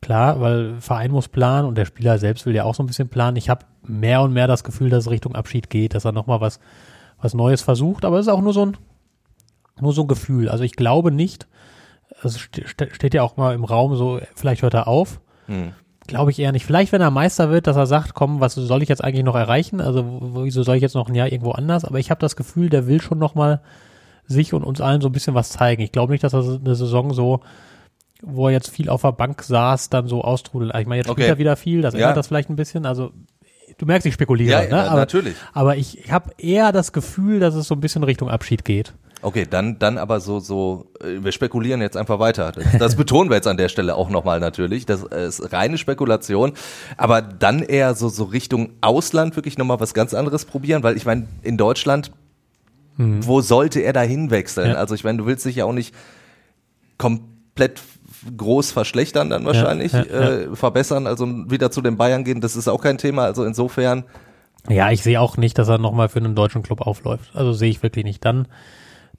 [0.00, 3.08] Klar, weil Verein muss planen und der Spieler selbst will ja auch so ein bisschen
[3.08, 3.36] planen.
[3.36, 6.40] Ich habe mehr und mehr das Gefühl, dass es Richtung Abschied geht, dass er nochmal
[6.40, 6.60] was,
[7.20, 8.76] was Neues versucht, aber es ist auch nur so ein,
[9.80, 10.48] nur so ein Gefühl.
[10.48, 11.48] Also ich glaube nicht,
[12.22, 15.20] es steht ja auch mal im Raum so, vielleicht hört er auf.
[15.46, 15.72] Hm.
[16.06, 16.64] Glaube ich eher nicht.
[16.64, 19.34] Vielleicht, wenn er Meister wird, dass er sagt, komm, was soll ich jetzt eigentlich noch
[19.34, 19.80] erreichen?
[19.80, 21.84] Also wieso soll ich jetzt noch ein Jahr irgendwo anders?
[21.84, 23.60] Aber ich habe das Gefühl, der will schon noch mal
[24.26, 25.82] sich und uns allen so ein bisschen was zeigen.
[25.82, 27.40] Ich glaube nicht, dass er eine Saison so,
[28.22, 30.72] wo er jetzt viel auf der Bank saß, dann so austrudelt.
[30.78, 31.22] Ich meine, jetzt okay.
[31.22, 32.00] spielt er wieder viel, das ja.
[32.00, 32.86] ändert das vielleicht ein bisschen.
[32.86, 33.12] Also
[33.76, 34.64] du merkst, ich spekuliere.
[34.64, 34.90] Ja, ne?
[34.90, 35.36] aber, natürlich.
[35.52, 38.92] Aber ich, ich habe eher das Gefühl, dass es so ein bisschen Richtung Abschied geht.
[39.20, 42.52] Okay, dann, dann aber so, so, äh, wir spekulieren jetzt einfach weiter.
[42.52, 44.86] Das, das betonen wir jetzt an der Stelle auch nochmal natürlich.
[44.86, 46.52] Das ist reine Spekulation.
[46.96, 51.04] Aber dann eher so, so Richtung Ausland wirklich nochmal was ganz anderes probieren, weil ich
[51.04, 52.12] meine, in Deutschland,
[52.96, 53.26] mhm.
[53.26, 54.70] wo sollte er da hinwechseln?
[54.70, 54.76] Ja.
[54.76, 55.94] Also ich meine, du willst dich ja auch nicht
[56.96, 57.80] komplett
[58.36, 62.56] groß verschlechtern dann wahrscheinlich, ja, ja, äh, verbessern, also wieder zu den Bayern gehen, das
[62.56, 63.24] ist auch kein Thema.
[63.24, 64.04] Also insofern.
[64.68, 67.30] Ja, ich sehe auch nicht, dass er nochmal für einen deutschen Club aufläuft.
[67.34, 68.24] Also sehe ich wirklich nicht.
[68.24, 68.48] Dann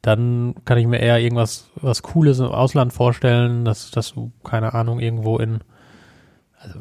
[0.02, 4.74] dann kann ich mir eher irgendwas was Cooles im Ausland vorstellen, dass, dass du, keine
[4.74, 5.60] Ahnung, irgendwo in,
[6.60, 6.80] also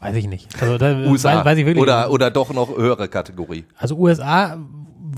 [0.00, 0.48] weiß ich nicht.
[0.62, 3.66] Also da, USA weiß, weiß ich wirklich oder, oder doch noch höhere Kategorie.
[3.76, 4.56] Also USA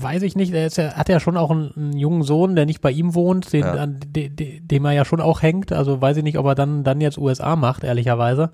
[0.01, 2.65] weiß ich nicht, er ist ja, hat ja schon auch einen, einen jungen Sohn, der
[2.65, 3.73] nicht bei ihm wohnt, den, ja.
[3.73, 5.71] an de, de, dem er ja schon auch hängt.
[5.71, 8.51] Also weiß ich nicht, ob er dann, dann jetzt USA macht, ehrlicherweise.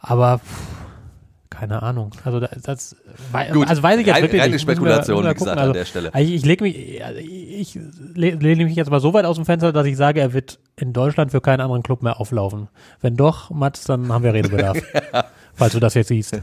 [0.00, 0.82] Aber pff,
[1.52, 2.10] keine Ahnung.
[2.24, 2.96] Also das,
[3.52, 4.62] Gut, also weiß ich jetzt rein, wirklich reine nicht.
[4.62, 6.10] Spekulation, wie gesagt, also, an der Stelle.
[6.16, 7.78] Ich, ich lege mich, ich
[8.14, 10.92] lehne mich jetzt mal so weit aus dem Fenster, dass ich sage, er wird in
[10.92, 12.68] Deutschland für keinen anderen Club mehr auflaufen.
[13.00, 14.78] Wenn doch, Mats, dann haben wir Redebedarf.
[15.54, 16.40] Falls du das jetzt siehst.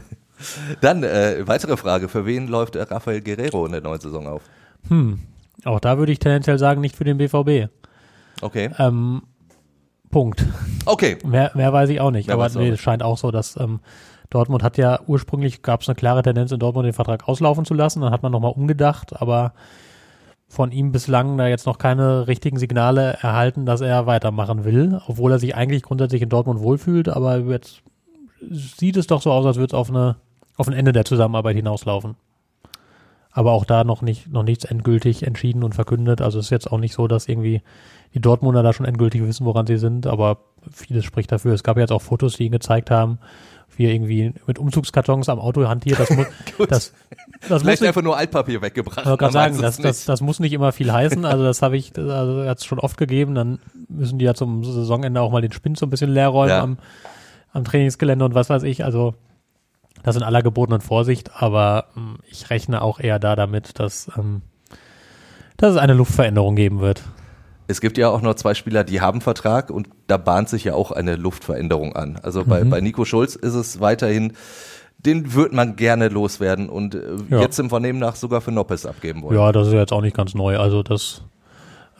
[0.80, 4.42] Dann äh, weitere Frage, für wen läuft Rafael Guerrero in der neuen Saison auf?
[5.64, 7.70] Auch da würde ich tendenziell sagen, nicht für den BVB.
[8.40, 8.70] Okay.
[8.78, 9.22] Ähm,
[10.10, 10.44] Punkt.
[10.86, 11.18] Okay.
[11.24, 12.26] Mehr, mehr weiß ich auch nicht.
[12.26, 13.80] Mehr aber auch nee, es scheint auch so, dass ähm,
[14.30, 17.74] Dortmund hat ja ursprünglich gab es eine klare Tendenz in Dortmund den Vertrag auslaufen zu
[17.74, 18.00] lassen.
[18.00, 19.52] Dann hat man nochmal umgedacht, aber
[20.48, 25.30] von ihm bislang da jetzt noch keine richtigen Signale erhalten, dass er weitermachen will, obwohl
[25.30, 27.08] er sich eigentlich grundsätzlich in Dortmund wohlfühlt.
[27.08, 27.82] Aber jetzt
[28.50, 30.16] sieht es doch so aus, als würde es auf eine
[30.60, 32.14] auf ein Ende der Zusammenarbeit hinauslaufen.
[33.32, 36.20] Aber auch da noch nicht noch nichts endgültig entschieden und verkündet.
[36.20, 37.62] Also es ist jetzt auch nicht so, dass irgendwie
[38.12, 40.38] die Dortmunder da schon endgültig wissen, woran sie sind, aber
[40.72, 41.54] vieles spricht dafür.
[41.54, 43.18] Es gab jetzt auch Fotos, die ihn gezeigt haben,
[43.76, 46.00] wie er irgendwie mit Umzugskartons am Auto hantiert.
[46.00, 46.26] Das, muss,
[46.58, 46.92] das, das
[47.50, 48.98] muss Vielleicht nicht, einfach nur Altpapier weggebracht.
[48.98, 51.24] ich wollte gerade man sagen, das, das, das muss nicht immer viel heißen.
[51.24, 53.36] Also das habe ich, also hat es schon oft gegeben.
[53.36, 56.50] Dann müssen die ja zum Saisonende auch mal den Spind so ein bisschen leer räumen
[56.50, 56.62] Ja.
[56.64, 56.78] am,
[57.52, 58.84] am Trainingsgelände und was weiß ich.
[58.84, 59.14] Also
[60.02, 64.42] das in aller gebotenen Vorsicht, aber ähm, ich rechne auch eher da damit, dass, ähm,
[65.56, 67.02] dass es eine Luftveränderung geben wird.
[67.66, 70.74] Es gibt ja auch noch zwei Spieler, die haben Vertrag und da bahnt sich ja
[70.74, 72.18] auch eine Luftveränderung an.
[72.22, 72.70] Also bei, Mhm.
[72.70, 74.32] bei Nico Schulz ist es weiterhin,
[74.98, 77.40] den wird man gerne loswerden und äh, Ja.
[77.40, 79.36] jetzt im Vernehmen nach sogar für Noppes abgeben wollen.
[79.38, 80.58] Ja, das ist jetzt auch nicht ganz neu.
[80.58, 81.22] Also das,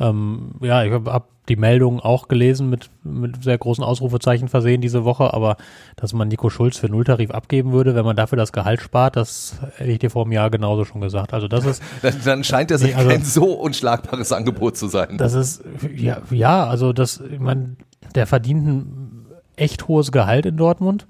[0.00, 4.80] ähm, ja, ich habe hab die Meldung auch gelesen mit, mit sehr großen Ausrufezeichen versehen
[4.80, 5.56] diese Woche, aber
[5.96, 9.58] dass man Nico Schulz für Nulltarif abgeben würde, wenn man dafür das Gehalt spart, das
[9.76, 11.34] hätte ich dir vor einem Jahr genauso schon gesagt.
[11.34, 15.18] Also das ist, Dann, dann scheint das Nee, also- kein so unschlagbares Angebot zu sein.
[15.18, 15.62] das ist,
[15.96, 17.76] ja, ja, also das, ich meine,
[18.14, 21.06] der verdient ein echt hohes Gehalt in Dortmund.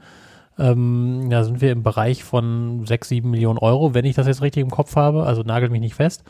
[0.58, 4.42] Ähm, da sind wir im Bereich von sechs, sieben Millionen Euro, wenn ich das jetzt
[4.42, 5.24] richtig im Kopf habe.
[5.24, 6.24] Also nagelt mich nicht fest.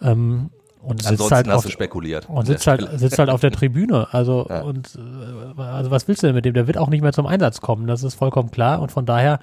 [0.00, 0.50] Ähm,
[0.86, 2.28] und sitzt Ansonsten halt hast auf, du spekuliert.
[2.28, 4.08] und sitzt halt, sitzt halt auf der Tribüne.
[4.12, 4.62] Also, Ja.
[4.62, 6.54] und äh, also was willst du denn mit dem?
[6.54, 7.86] Der wird auch nicht mehr zum Einsatz kommen.
[7.86, 8.80] Das ist vollkommen klar.
[8.80, 9.40] Und von daher,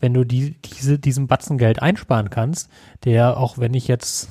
[0.00, 2.68] wenn du die, diese, diesen Batzen Geld einsparen kannst,
[3.04, 4.28] der, auch wenn ich jetzt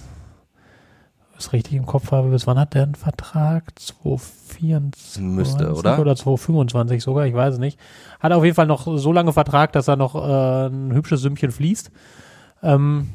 [1.38, 3.64] es richtig im Kopf habe, bis wann hat der einen Vertrag?
[3.80, 6.00] 2024 Müsste, oder?
[6.00, 7.80] Oder 2025 sogar, ich weiß es nicht.
[8.20, 11.52] Hat auf jeden Fall noch so lange Vertrag, dass er noch äh, ein hübsches Sümmchen
[11.52, 11.92] fließt.
[12.62, 13.10] Ähm,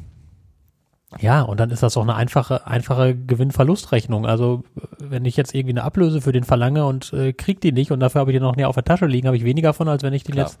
[1.19, 4.25] ja, und dann ist das doch eine einfache, einfache Gewinn-Verlust-Rechnung.
[4.25, 4.63] Also,
[4.99, 7.99] wenn ich jetzt irgendwie eine Ablöse für den verlange und äh, krieg die nicht und
[7.99, 10.03] dafür habe ich den noch näher auf der Tasche liegen, habe ich weniger von, als
[10.03, 10.47] wenn ich den Klar.
[10.47, 10.59] jetzt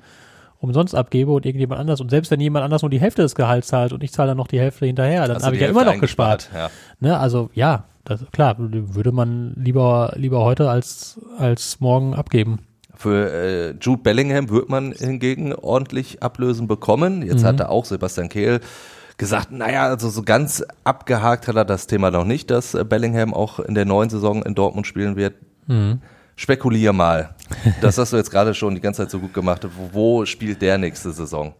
[0.59, 1.99] umsonst abgebe und irgendjemand anders.
[1.99, 4.37] Und selbst wenn jemand anders nur die Hälfte des Gehalts zahlt und ich zahle dann
[4.37, 6.49] noch die Hälfte hinterher, dann du habe ich ja immer noch gespart.
[6.53, 6.69] Ja.
[6.99, 7.19] Ne?
[7.19, 12.59] Also, ja, das, klar, würde man lieber, lieber heute als, als morgen abgeben.
[12.95, 17.23] Für äh, Jude Bellingham wird man hingegen ordentlich Ablösen bekommen.
[17.23, 17.47] Jetzt Mhm.
[17.47, 18.61] hat er auch Sebastian Kehl
[19.17, 23.33] gesagt, naja, also so ganz abgehakt hat er das Thema noch nicht, dass äh, Bellingham
[23.33, 25.35] auch in der neuen Saison in Dortmund spielen wird.
[25.67, 26.01] Mhm.
[26.35, 27.35] Spekulier mal.
[27.81, 29.65] Das hast du jetzt gerade schon die ganze Zeit so gut gemacht.
[29.77, 31.53] Wo, wo spielt der nächste Saison?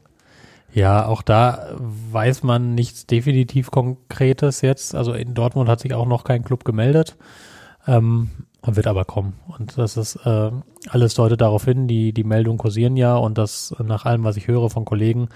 [0.73, 1.69] Ja, auch da
[2.11, 4.93] weiß man nichts definitiv Konkretes jetzt.
[4.93, 7.15] Also in Dortmund hat sich auch noch kein Club gemeldet
[7.87, 8.29] ähm,
[8.61, 9.39] und wird aber kommen.
[9.47, 10.51] Und das ist äh,
[10.89, 11.87] alles deutet darauf hin.
[11.87, 15.29] Die die Meldungen kursieren ja und das nach allem, was ich höre von Kollegen,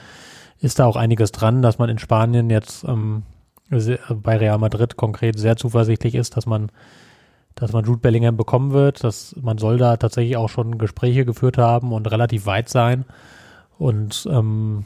[0.61, 3.23] ist da auch einiges dran, dass man in Spanien jetzt ähm,
[3.69, 6.71] bei Real Madrid konkret sehr zuversichtlich ist, dass man
[7.55, 11.57] dass man Jude Bellingham bekommen wird, dass man soll da tatsächlich auch schon Gespräche geführt
[11.57, 13.03] haben und relativ weit sein.
[13.77, 14.85] Und ähm,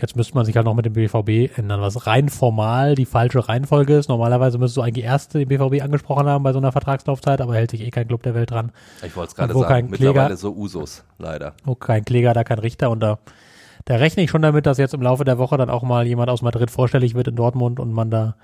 [0.00, 3.48] jetzt müsste man sich halt noch mit dem BVB ändern, was rein formal die falsche
[3.48, 4.08] Reihenfolge ist.
[4.08, 7.70] Normalerweise müsstest du eigentlich erst den BVB angesprochen haben bei so einer Vertragslaufzeit, aber hält
[7.70, 8.72] sich eh kein Club der Welt dran.
[9.06, 9.72] Ich wollte es gerade wo sagen.
[9.72, 11.54] kein Mittlerweile Kläger- so Usus, leider.
[11.64, 13.18] Oh, kein Kläger, da kein Richter und da,
[13.84, 16.30] da rechne ich schon damit, dass jetzt im Laufe der Woche dann auch mal jemand
[16.30, 18.36] aus Madrid vorstellig wird in Dortmund und man da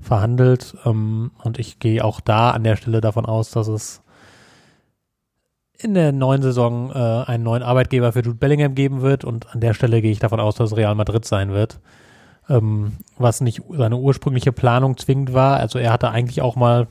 [0.00, 0.74] verhandelt.
[0.84, 4.02] Ähm, und ich gehe auch da an der Stelle davon aus, dass es
[5.78, 9.60] in der neuen Saison äh, einen neuen Arbeitgeber für Jude Bellingham geben wird und an
[9.60, 11.80] der Stelle gehe ich davon aus, dass es Real Madrid sein wird.
[12.48, 15.58] Ähm, was nicht seine ursprüngliche Planung zwingend war.
[15.58, 16.88] Also er hatte eigentlich auch mal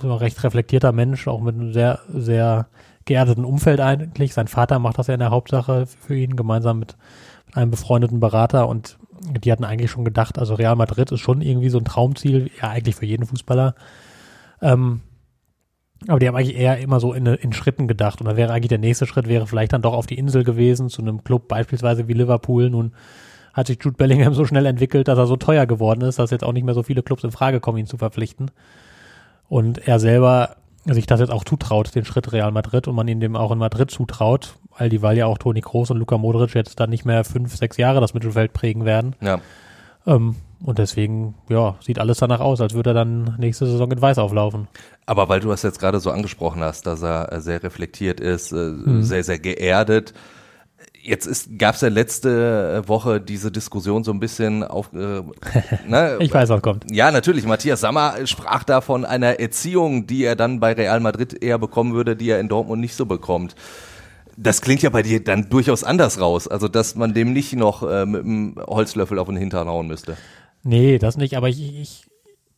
[0.00, 2.66] so ein recht reflektierter Mensch, auch mit einem sehr, sehr
[3.04, 4.34] geerdeten Umfeld eigentlich.
[4.34, 6.96] Sein Vater macht das ja in der Hauptsache für ihn, gemeinsam mit,
[7.46, 11.40] mit einem befreundeten Berater und die hatten eigentlich schon gedacht, also Real Madrid ist schon
[11.40, 13.74] irgendwie so ein Traumziel, ja eigentlich für jeden Fußballer.
[14.60, 15.00] Ähm,
[16.08, 18.20] aber die haben eigentlich eher immer so in, in Schritten gedacht.
[18.20, 20.88] Und da wäre eigentlich der nächste Schritt, wäre vielleicht dann doch auf die Insel gewesen,
[20.88, 22.68] zu einem Club beispielsweise wie Liverpool.
[22.68, 22.92] Nun
[23.54, 26.44] hat sich Jude Bellingham so schnell entwickelt, dass er so teuer geworden ist, dass jetzt
[26.44, 28.50] auch nicht mehr so viele Clubs in Frage kommen, ihn zu verpflichten.
[29.48, 33.20] Und er selber sich das jetzt auch zutraut, den Schritt Real Madrid und man ihn
[33.20, 36.54] dem auch in Madrid zutraut, all die, weil ja auch Toni Kroos und Luka Modric
[36.54, 39.16] jetzt dann nicht mehr fünf, sechs Jahre das Mittelfeld prägen werden.
[39.20, 39.40] Ja.
[40.06, 44.00] Ähm, und deswegen, ja, sieht alles danach aus, als würde er dann nächste Saison in
[44.00, 44.68] Weiß auflaufen.
[45.06, 48.52] Aber weil du das jetzt gerade so angesprochen hast, dass er äh, sehr reflektiert ist,
[48.52, 49.02] äh, Mhm.
[49.02, 50.14] sehr, sehr geerdet.
[51.06, 54.90] Jetzt ist, gab es ja letzte Woche diese Diskussion so ein bisschen auf.
[54.94, 55.22] Äh,
[55.86, 56.86] ne, Ich weiß, was kommt.
[56.90, 57.44] Ja, natürlich.
[57.44, 61.92] Matthias Sammer sprach da von einer Erziehung, die er dann bei Real Madrid eher bekommen
[61.92, 63.54] würde, die er in Dortmund nicht so bekommt.
[64.38, 66.48] Das klingt ja bei dir dann durchaus anders raus.
[66.48, 70.16] Also, dass man dem nicht noch äh, mit einem Holzlöffel auf den Hintern hauen müsste.
[70.62, 72.06] Nee, das nicht, aber ich, ich,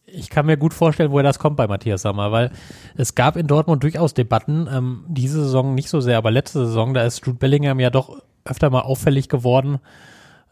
[0.07, 2.53] ich kann mir gut vorstellen, woher das kommt bei Matthias Sammer, weil
[2.97, 6.95] es gab in Dortmund durchaus Debatten, ähm, diese Saison nicht so sehr, aber letzte Saison,
[6.95, 9.79] da ist Jude Bellingham ja doch öfter mal auffällig geworden,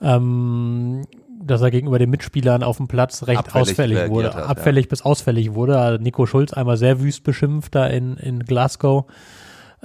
[0.01, 1.03] ähm,
[1.43, 4.47] dass er gegenüber den Mitspielern auf dem Platz recht Abfällig ausfällig wurde, hat, ja.
[4.47, 5.79] abfällig bis ausfällig wurde.
[5.79, 9.05] Also Nico Schulz einmal sehr wüst beschimpft da in, in Glasgow.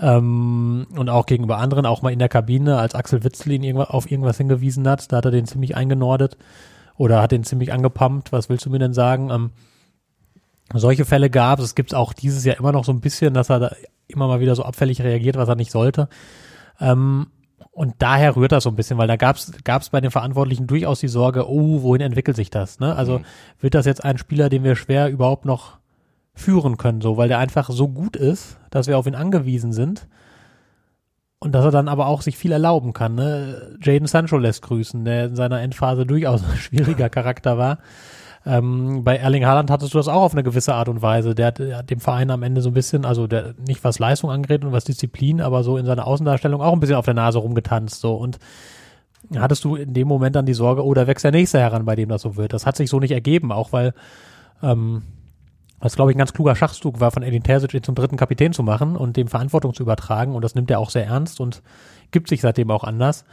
[0.01, 3.89] Ähm, und auch gegenüber anderen, auch mal in der Kabine, als Axel Witzel ihn irgendwa-
[3.89, 6.37] auf irgendwas hingewiesen hat, da hat er den ziemlich eingenordet
[6.95, 8.31] oder hat den ziemlich angepumpt.
[8.31, 9.29] Was willst du mir denn sagen?
[9.29, 9.49] Ähm,
[10.73, 11.65] solche Fälle gab es.
[11.65, 13.71] Es gibt auch dieses Jahr immer noch so ein bisschen, dass er da
[14.07, 16.07] immer mal wieder so abfällig reagiert, was er nicht sollte.
[16.79, 17.27] Ähm,
[17.71, 20.99] und daher rührt das so ein bisschen, weil da gab es bei den Verantwortlichen durchaus
[20.99, 22.79] die Sorge, oh, wohin entwickelt sich das?
[22.79, 22.95] Ne?
[22.95, 23.21] Also
[23.59, 25.77] wird das jetzt ein Spieler, den wir schwer überhaupt noch
[26.33, 30.07] führen können, so, weil der einfach so gut ist, dass wir auf ihn angewiesen sind.
[31.41, 33.15] Und dass er dann aber auch sich viel erlauben kann.
[33.15, 33.77] Ne?
[33.81, 37.77] Jaden Sancho lässt grüßen, der in seiner Endphase durchaus ein schwieriger Charakter war.
[38.49, 41.35] Ähm, bei Erling Haaland hattest du das auch auf eine gewisse Art und Weise.
[41.35, 43.99] Der hat, der hat dem Verein am Ende so ein bisschen, also der, nicht was
[43.99, 47.13] Leistung angeht und was Disziplin, aber so in seiner Außendarstellung auch ein bisschen auf der
[47.13, 48.01] Nase rumgetanzt.
[48.01, 48.39] So und
[49.35, 51.95] hattest du in dem Moment dann die Sorge, oh, da wächst der nächste heran, bei
[51.95, 52.53] dem das so wird.
[52.53, 53.93] Das hat sich so nicht ergeben, auch weil
[54.63, 55.03] ähm,
[55.79, 58.63] was glaube ich ein ganz kluger Schachzug war, von Edin Terzic zum dritten Kapitän zu
[58.63, 61.61] machen und dem Verantwortung zu übertragen und das nimmt er auch sehr ernst und
[62.09, 63.25] gibt sich seitdem auch anders.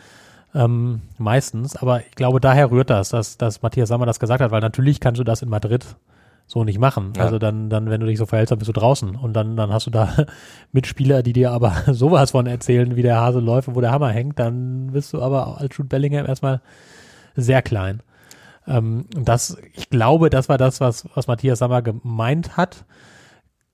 [0.56, 4.50] Ähm, meistens, aber ich glaube, daher rührt das, dass, dass Matthias Sammer das gesagt hat,
[4.50, 5.84] weil natürlich kannst du das in Madrid
[6.46, 7.12] so nicht machen.
[7.14, 7.24] Ja.
[7.24, 9.70] Also dann, dann, wenn du dich so verhältst, dann bist du draußen und dann, dann
[9.70, 10.14] hast du da
[10.72, 14.08] Mitspieler, die dir aber sowas von erzählen, wie der Hase läuft und wo der Hammer
[14.08, 16.62] hängt, dann bist du aber als Jude Bellingham erstmal
[17.34, 18.02] sehr klein.
[18.66, 22.86] Ähm, das, ich glaube, das war das, was, was Matthias Sammer gemeint hat.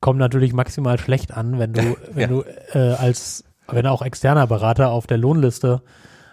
[0.00, 2.42] Kommt natürlich maximal schlecht an, wenn du, wenn du
[2.72, 5.80] äh, als, wenn auch externer Berater auf der Lohnliste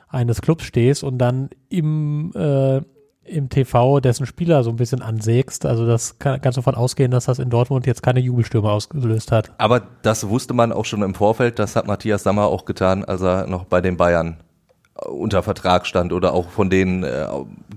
[0.09, 2.81] eines Clubs stehst und dann im, äh,
[3.23, 5.65] im TV dessen Spieler so ein bisschen ansägst.
[5.65, 9.51] Also das kann, kannst davon ausgehen, dass das in Dortmund jetzt keine Jubelstürme ausgelöst hat.
[9.57, 11.59] Aber das wusste man auch schon im Vorfeld.
[11.59, 14.37] Das hat Matthias Sammer auch getan, als er noch bei den Bayern
[15.07, 17.27] unter Vertrag stand oder auch von denen äh,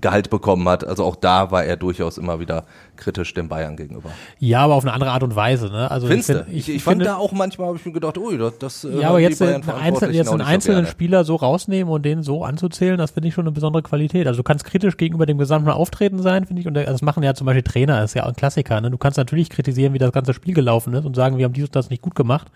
[0.01, 0.85] Gehalt bekommen hat.
[0.85, 2.65] Also auch da war er durchaus immer wieder
[2.97, 4.09] kritisch den Bayern gegenüber.
[4.39, 5.67] Ja, aber auf eine andere Art und Weise.
[5.69, 5.89] Ne?
[5.89, 6.43] Also Findest du?
[6.43, 8.99] find- Ich, ich, fand da auch manchmal, habe ich mir gedacht, ui, das, das äh,
[8.99, 10.85] Ja, aber jetzt, einen Bayern einzel jetzt einen so einzelnen.
[10.87, 14.27] Spieler so rausnehmen und den so anzuzählen, das finde ich schon eine besondere Qualität.
[14.27, 16.67] Also du kannst kritisch gegenüber dem gesamten Auftreten sein, finde ich.
[16.67, 18.81] Und das machen ja zum Beispiel Trainer, ist ja auch ein Klassiker.
[18.81, 18.91] Ne?
[18.91, 21.65] Du kannst natürlich kritisieren, wie das ganze Spiel gelaufen ist und sagen, wir haben dies
[21.65, 22.47] und das nicht gut gemacht.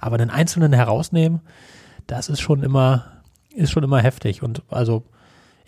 [0.00, 1.40] Aber einen Einzelnen herausnehmen,
[2.06, 3.04] das ist schon immer,
[3.56, 4.42] ist schon immer heftig.
[4.42, 5.02] Und also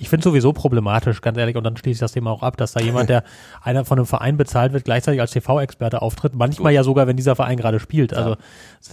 [0.01, 2.73] ich finde sowieso problematisch, ganz ehrlich, und dann schließe ich das Thema auch ab, dass
[2.73, 3.25] da jemand, der
[3.63, 6.35] einer von einem Verein bezahlt wird, gleichzeitig als TV-Experte auftritt.
[6.35, 8.15] Manchmal ja sogar, wenn dieser Verein gerade spielt.
[8.15, 8.37] Also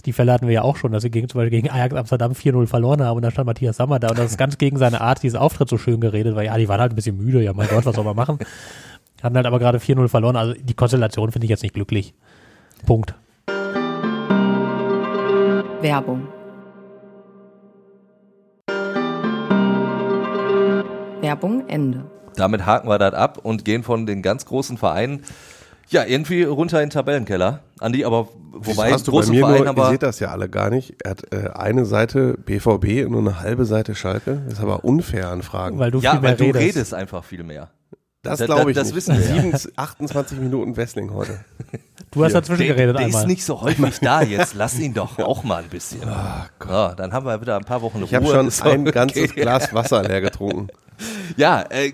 [0.04, 2.32] die Fälle hatten wir ja auch schon, dass sie gegen, zum Beispiel gegen Ajax Amsterdam
[2.32, 5.00] 4-0 verloren haben und dann stand Matthias Sammer da und das ist ganz gegen seine
[5.00, 7.52] Art, diesen Auftritt so schön geredet, weil ja, die waren halt ein bisschen müde, ja
[7.52, 8.38] mein Gott, was soll man machen?
[9.22, 12.14] Hatten halt aber gerade 4-0 verloren, also die Konstellation finde ich jetzt nicht glücklich.
[12.84, 13.14] Punkt.
[15.80, 16.35] Werbung.
[21.26, 22.04] Werbung Ende.
[22.36, 25.22] Damit haken wir das ab und gehen von den ganz großen Vereinen
[25.88, 27.60] ja irgendwie runter in den Tabellenkeller.
[27.80, 30.28] Andi, aber wobei hast du bei große mir Vereine nur, ihr aber seht das ja
[30.28, 30.94] alle gar nicht.
[31.02, 34.42] Er hat äh, eine Seite BVB und nur eine halbe Seite Schalke.
[34.44, 35.80] Das ist aber unfair an Fragen.
[35.80, 36.60] Weil du ja, viel mehr weil du redest.
[36.76, 37.70] redest einfach viel mehr.
[38.22, 38.96] das da- glaube ich das nicht.
[38.96, 39.56] wissen wir ja.
[39.58, 41.40] 7, 28 Minuten Wrestling heute.
[42.12, 43.22] Du hast dazwischen Der, geredet der einmal.
[43.22, 44.54] ist nicht so häufig da jetzt.
[44.54, 46.00] Lass ihn doch auch mal ein bisschen.
[46.02, 48.06] ja, dann haben wir wieder ein paar Wochen Ruhe.
[48.06, 49.40] Ich habe schon ein ganzes okay.
[49.42, 50.68] Glas Wasser leer getrunken.
[51.36, 51.92] Ja, äh,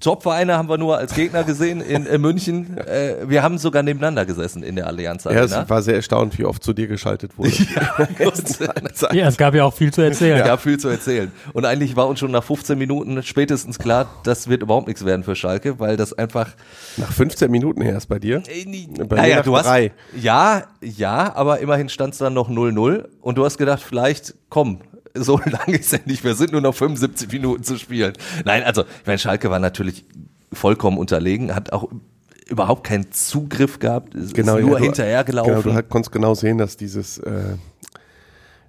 [0.00, 2.78] Top-Vereine haben wir nur als Gegner gesehen in, äh, München.
[2.78, 5.62] Äh, wir haben sogar nebeneinander gesessen in der Allianz Ja, Arena.
[5.62, 7.50] es war sehr erstaunt, wie oft zu dir geschaltet wurde.
[9.12, 10.38] Ja, es gab ja auch viel zu erzählen.
[10.40, 11.30] Es gab viel zu erzählen.
[11.52, 15.22] Und eigentlich war uns schon nach 15 Minuten spätestens klar, das wird überhaupt nichts werden
[15.22, 16.48] für Schalke, weil das einfach.
[16.96, 18.42] Nach 15 Minuten erst bei dir.
[18.46, 19.66] Äh, Bei naja, du hast.
[19.66, 19.92] drei.
[20.18, 24.80] Ja, ja, aber immerhin stand es dann noch 0-0 und du hast gedacht, vielleicht, komm,
[25.14, 28.12] so lange ist ja nicht, wir sind nur noch 75 Minuten zu spielen.
[28.44, 30.04] Nein, also, ich meine, Schalke war natürlich
[30.52, 31.88] vollkommen unterlegen, hat auch
[32.48, 35.52] überhaupt keinen Zugriff gehabt, ist Genau, nur ja, hinterhergelaufen.
[35.52, 37.56] Genau, du halt konntest genau sehen, dass dieses äh,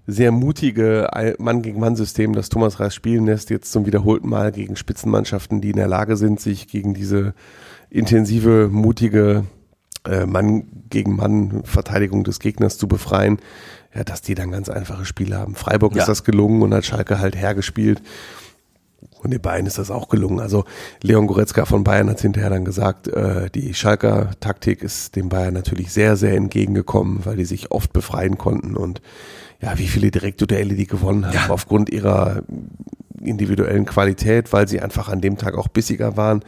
[0.07, 5.71] sehr mutige Mann-gegen-Mann-System, das Thomas Reis spielen lässt, jetzt zum wiederholten Mal gegen Spitzenmannschaften, die
[5.71, 7.33] in der Lage sind, sich gegen diese
[7.89, 9.45] intensive, mutige
[10.07, 13.39] äh, Mann gegen Mann Verteidigung des Gegners zu befreien,
[13.93, 15.55] ja, dass die dann ganz einfache Spiele haben.
[15.55, 16.01] Freiburg Ja.
[16.01, 18.01] ist das gelungen und hat Schalke halt hergespielt.
[19.23, 20.39] Und den Bayern ist das auch gelungen.
[20.39, 20.65] Also
[21.03, 25.53] Leon Goretzka von Bayern hat hinterher dann gesagt, äh, die Schalker Taktik ist dem Bayern
[25.53, 29.01] natürlich sehr, sehr entgegengekommen, weil die sich oft befreien konnten und
[29.61, 32.41] ja, wie viele Direktduelle die gewonnen haben, aufgrund ihrer
[33.21, 36.43] individuellen Qualität, weil sie einfach an dem Tag auch bissiger waren.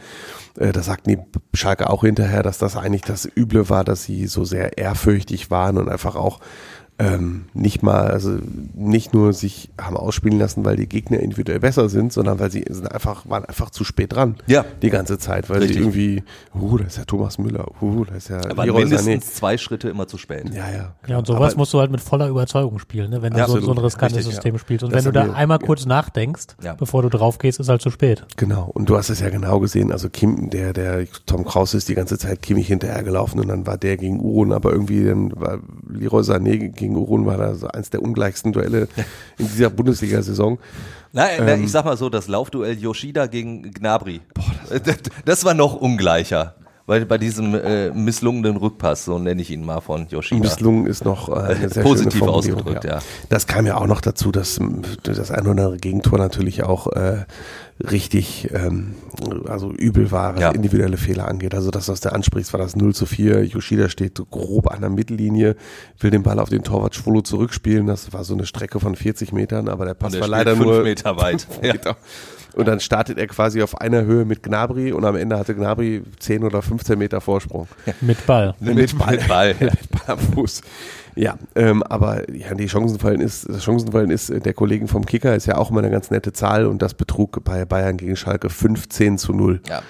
[0.58, 1.18] Äh, Da sagten die
[1.56, 5.78] Schalke auch hinterher, dass das eigentlich das Üble war, dass sie so sehr ehrfürchtig waren
[5.78, 6.40] und einfach auch
[6.98, 8.38] ähm, nicht mal, also
[8.74, 12.64] nicht nur sich haben ausspielen lassen, weil die Gegner individuell besser sind, sondern weil sie
[12.70, 14.36] sind einfach, waren einfach zu spät dran.
[14.46, 14.64] Ja.
[14.80, 15.76] Die ganze Zeit, weil Richtig.
[15.76, 16.22] sie irgendwie,
[16.54, 19.32] uh, da ist ja Thomas Müller, uh, da ist ja Aber Leroy mindestens Sané.
[19.34, 20.54] zwei Schritte immer zu spät.
[20.54, 20.94] Ja, ja.
[21.08, 23.22] Ja, und sowas Aber- musst du halt mit voller Überzeugung spielen, ne?
[23.22, 23.84] wenn du Ja, so, so ein absolut.
[23.84, 24.58] riskantes Richtig, System ja.
[24.60, 24.84] spielst.
[24.84, 25.66] Und Das wenn du da wir- einmal ja.
[25.66, 26.74] kurz nachdenkst, Ja.
[26.74, 28.24] bevor du drauf gehst, ist halt zu spät.
[28.36, 28.70] Genau.
[28.72, 29.90] Und du hast es ja genau gesehen.
[29.90, 33.78] Also Kim, der, der Tom Kraus ist die ganze Zeit Kimmich hinterhergelaufen und dann war
[33.78, 37.90] der gegen Urun, aber irgendwie dann war Leroy Sané gegen Urun war da so eins
[37.90, 38.88] der ungleichsten Duelle
[39.38, 40.58] in dieser Bundesliga-Saison.
[41.12, 41.64] Na, na, Ähm.
[41.64, 44.20] ich sag mal so, das Laufduell Yoshida gegen Gnabry.
[44.70, 46.54] das, das war noch ungleicher.
[46.86, 50.38] Weil bei diesem äh, misslungenen Rückpass, so nenne ich ihn mal von Yoshida.
[50.42, 52.98] Misslungen ist noch äh, Positiv ausgedrückt, ja.
[53.30, 54.60] Das kam ja auch noch dazu, dass
[55.02, 57.24] das ein oder andere Gegentor natürlich auch äh,
[57.80, 58.94] richtig ähm,
[59.48, 60.50] also übel war, was Ja.
[60.50, 61.54] individuelle Fehler angeht.
[61.54, 63.44] Also das, was du ansprichst, war das 0 zu 4.
[63.44, 65.56] Yoshida steht grob an der Mittellinie,
[65.98, 67.86] will den Ball auf den Torwart Schwolo zurückspielen.
[67.86, 70.66] Das war so eine Strecke von 40 Metern, aber der Pass der war leider fünf
[70.66, 71.46] nur Meter weit.
[71.62, 71.72] Ja.
[71.72, 71.96] Meter.
[72.54, 76.02] Und dann startet er quasi auf einer Höhe mit Gnabry und am Ende hatte Gnabry
[76.20, 77.66] 10 oder 15 Meter Vorsprung.
[78.00, 78.54] Mit Ball.
[78.60, 79.16] Mit, Ball.
[79.16, 79.56] Mit Ball.
[79.58, 79.66] ja.
[79.72, 80.60] Mit Ball am Fuß.
[81.16, 85.34] Ja, ähm, aber ja, die Chancenfallen ist, das Chancenfallen ist äh, der Kollegen vom Kicker
[85.34, 88.50] ist ja auch immer eine ganz nette Zahl und das betrug bei Bayern gegen Schalke
[88.50, 89.60] 15 zu 0.
[89.68, 89.82] Ja.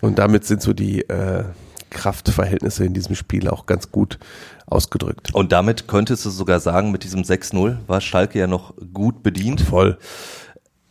[0.00, 1.44] Und damit sind so die äh,
[1.90, 4.18] Kraftverhältnisse in diesem Spiel auch ganz gut
[4.66, 5.34] ausgedrückt.
[5.34, 9.60] Und damit könntest du sogar sagen, mit diesem 6-0 war Schalke ja noch gut bedient.
[9.60, 9.98] Voll.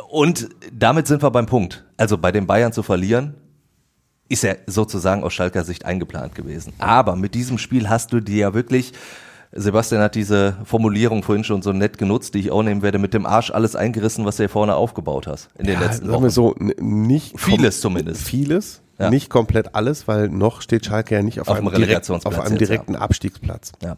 [0.09, 1.85] Und damit sind wir beim Punkt.
[1.97, 3.35] Also bei den Bayern zu verlieren,
[4.29, 6.73] ist ja sozusagen aus Schalker Sicht eingeplant gewesen.
[6.79, 8.93] Aber mit diesem Spiel hast du dir ja wirklich,
[9.53, 13.13] Sebastian hat diese Formulierung vorhin schon so nett genutzt, die ich auch nehmen werde, mit
[13.13, 16.13] dem Arsch alles eingerissen, was du hier vorne aufgebaut hast in den Ja, letzten sagen
[16.15, 16.23] Wochen.
[16.23, 18.21] wir so, nicht Vieles zumindest.
[18.23, 19.09] Vieles, Ja.
[19.09, 22.57] nicht komplett alles, weil noch steht Schalke ja nicht auf, Auf einem, direkt, auf einem
[22.57, 23.71] direkten Abstiegsplatz.
[23.81, 23.95] Ja.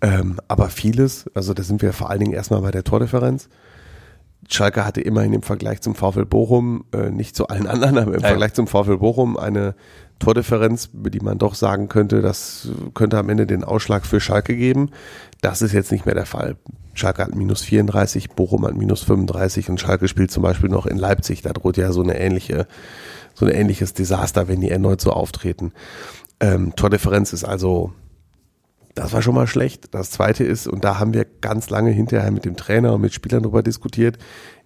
[0.00, 3.48] Ähm, aber vieles, also da sind wir vor allen Dingen erstmal bei der Tordifferenz.
[4.48, 8.20] Schalke hatte immerhin im Vergleich zum VfL Bochum, äh, nicht zu allen anderen, aber im
[8.20, 8.28] Ja.
[8.28, 9.74] Vergleich zum VfL Bochum eine
[10.22, 14.90] Tordifferenz, die man doch sagen könnte, das könnte am Ende den Ausschlag für Schalke geben.
[15.40, 16.56] Das ist jetzt nicht mehr der Fall.
[16.94, 20.96] Schalke hat minus 34, Bochum hat minus 35 und Schalke spielt zum Beispiel noch in
[20.96, 21.42] Leipzig.
[21.42, 22.68] Da droht ja so eine ähnliche,
[23.34, 25.72] so ein ähnliches Desaster, wenn die erneut so auftreten.
[26.38, 27.92] Ähm, Tordifferenz ist also
[28.94, 29.94] das war schon mal schlecht.
[29.94, 33.14] Das zweite ist, und da haben wir ganz lange hinterher mit dem Trainer und mit
[33.14, 34.18] Spielern darüber diskutiert,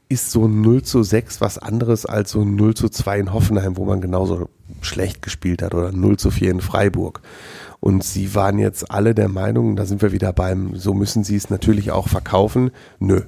[0.09, 3.33] ist so ein 0 zu 6 was anderes als so ein 0 zu 2 in
[3.33, 4.49] Hoffenheim, wo man genauso
[4.81, 7.23] schlecht gespielt hat oder 0 zu 4 in Freiburg.
[7.81, 11.37] Und sie waren jetzt alle der Meinung, da sind wir wieder beim, so müssen sie
[11.37, 12.71] es natürlich auch verkaufen.
[12.99, 13.23] Nö.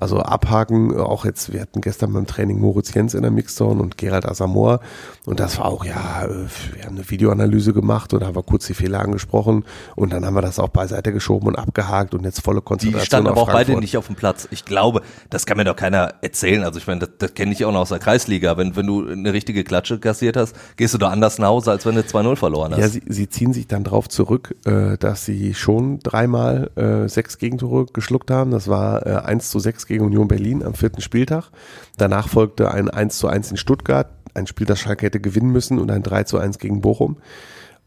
[0.00, 3.98] Also abhaken, auch jetzt, wir hatten gestern beim Training Moritz Jens in der Mixzone und
[3.98, 4.80] Gerald Asamoah
[5.26, 8.66] und das war auch, ja, äh, wir haben eine Videoanalyse gemacht und haben wir kurz
[8.66, 9.64] die Fehler angesprochen
[9.96, 13.06] und dann haben wir das auch beiseite geschoben und abgehakt und jetzt volle Die Konzentration
[13.06, 13.80] standen auf aber auch beide Frankfurt.
[13.82, 14.48] nicht auf dem Platz.
[14.50, 16.64] Ich glaube, das kann mir doch keiner erzählen.
[16.64, 18.56] Also ich meine, das, das kenne ich auch noch aus der Kreisliga.
[18.56, 21.84] Wenn, wenn du eine richtige Klatsche kassiert hast, gehst du doch anders nach Hause, als
[21.84, 22.80] wenn du 2-0 verloren hast.
[22.80, 27.38] Ja, sie, sie ziehen sich dann drauf zurück, äh, dass sie schon dreimal äh, sechs
[27.38, 28.50] Gegentore geschluckt haben.
[28.50, 31.50] Das war äh, 1 zu 6 gegen Union Berlin am vierten Spieltag.
[31.98, 35.78] Danach folgte ein 1 zu 1 in Stuttgart, ein Spiel, das Schalke hätte gewinnen müssen
[35.78, 37.18] und ein 3 zu 1 gegen Bochum.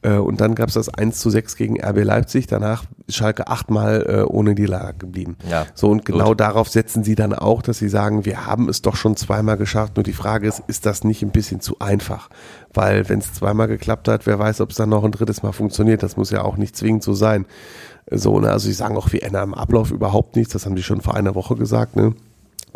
[0.04, 2.48] Äh, und dann gab es das 1 zu 6 gegen RB Leipzig.
[2.48, 5.38] Danach ist Schalke achtmal äh, ohne die Lage geblieben.
[5.50, 6.42] Ja, so und genau gut.
[6.42, 9.96] darauf setzen sie dann auch, dass sie sagen, wir haben es doch schon zweimal geschafft.
[9.96, 12.30] Nur die Frage ist, ist das nicht ein bisschen zu einfach?
[12.74, 15.54] Weil wenn es zweimal geklappt hat, wer weiß, ob es dann noch ein drittes Mal
[15.54, 16.04] funktioniert.
[16.04, 17.46] Das muss ja auch nicht zwingend so sein.
[18.10, 18.52] So, ne?
[18.52, 20.54] Also sie sagen auch, wir ändern am Ablauf überhaupt nichts.
[20.54, 21.96] Das haben die schon vor einer Woche gesagt.
[21.96, 22.14] Ne?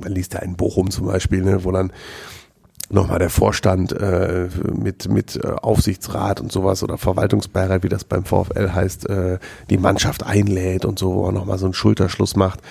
[0.01, 1.91] Man liest ja in Bochum zum Beispiel, ne, wo dann
[2.89, 8.23] nochmal der Vorstand äh, mit, mit äh, Aufsichtsrat und sowas oder Verwaltungsbeirat, wie das beim
[8.23, 12.61] VfL heißt, äh, die Mannschaft einlädt und so, wo man nochmal so einen Schulterschluss macht.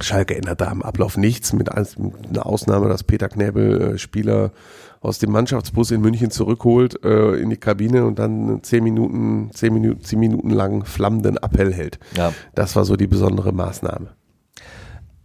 [0.00, 4.52] Schalke ändert da am Ablauf nichts, mit einer Ausnahme, dass Peter Knäbel äh, Spieler
[5.00, 9.72] aus dem Mannschaftsbus in München zurückholt äh, in die Kabine und dann zehn Minuten, zehn
[9.72, 11.98] Minuten, zehn Minuten lang flammenden Appell hält.
[12.16, 12.32] Ja.
[12.54, 14.10] Das war so die besondere Maßnahme.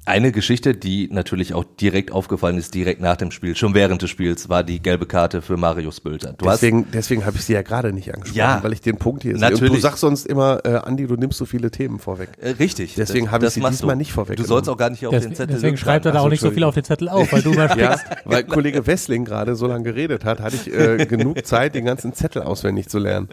[0.07, 4.11] Eine Geschichte, die natürlich auch direkt aufgefallen ist, direkt nach dem Spiel, schon während des
[4.11, 6.33] Spiels, war die gelbe Karte für Marius Bülter.
[6.37, 8.59] Du deswegen deswegen habe ich sie ja gerade nicht angesprochen, Ja.
[8.61, 9.41] weil ich den Punkt hier sehe.
[9.41, 9.71] Natürlich.
[9.71, 12.29] Und du sagst sonst immer, äh, Andi, du nimmst so viele Themen vorweg.
[12.39, 12.93] hast, äh, richtig.
[12.93, 13.97] Deswegen habe ich das sie machst diesmal du.
[13.97, 14.47] nicht vorweggenommen.
[14.47, 16.27] Du sollst auch gar nicht auf den Deswegen, Zettel deswegen schreibt er da Ach so,
[16.27, 18.05] auch nicht so viel auf den Zettel auf, weil du mal Ja, sprichst.
[18.25, 22.13] weil Kollege Wessling gerade so lange geredet hat, hatte ich äh, genug Zeit, den ganzen
[22.13, 23.29] Zettel auswendig zu lernen.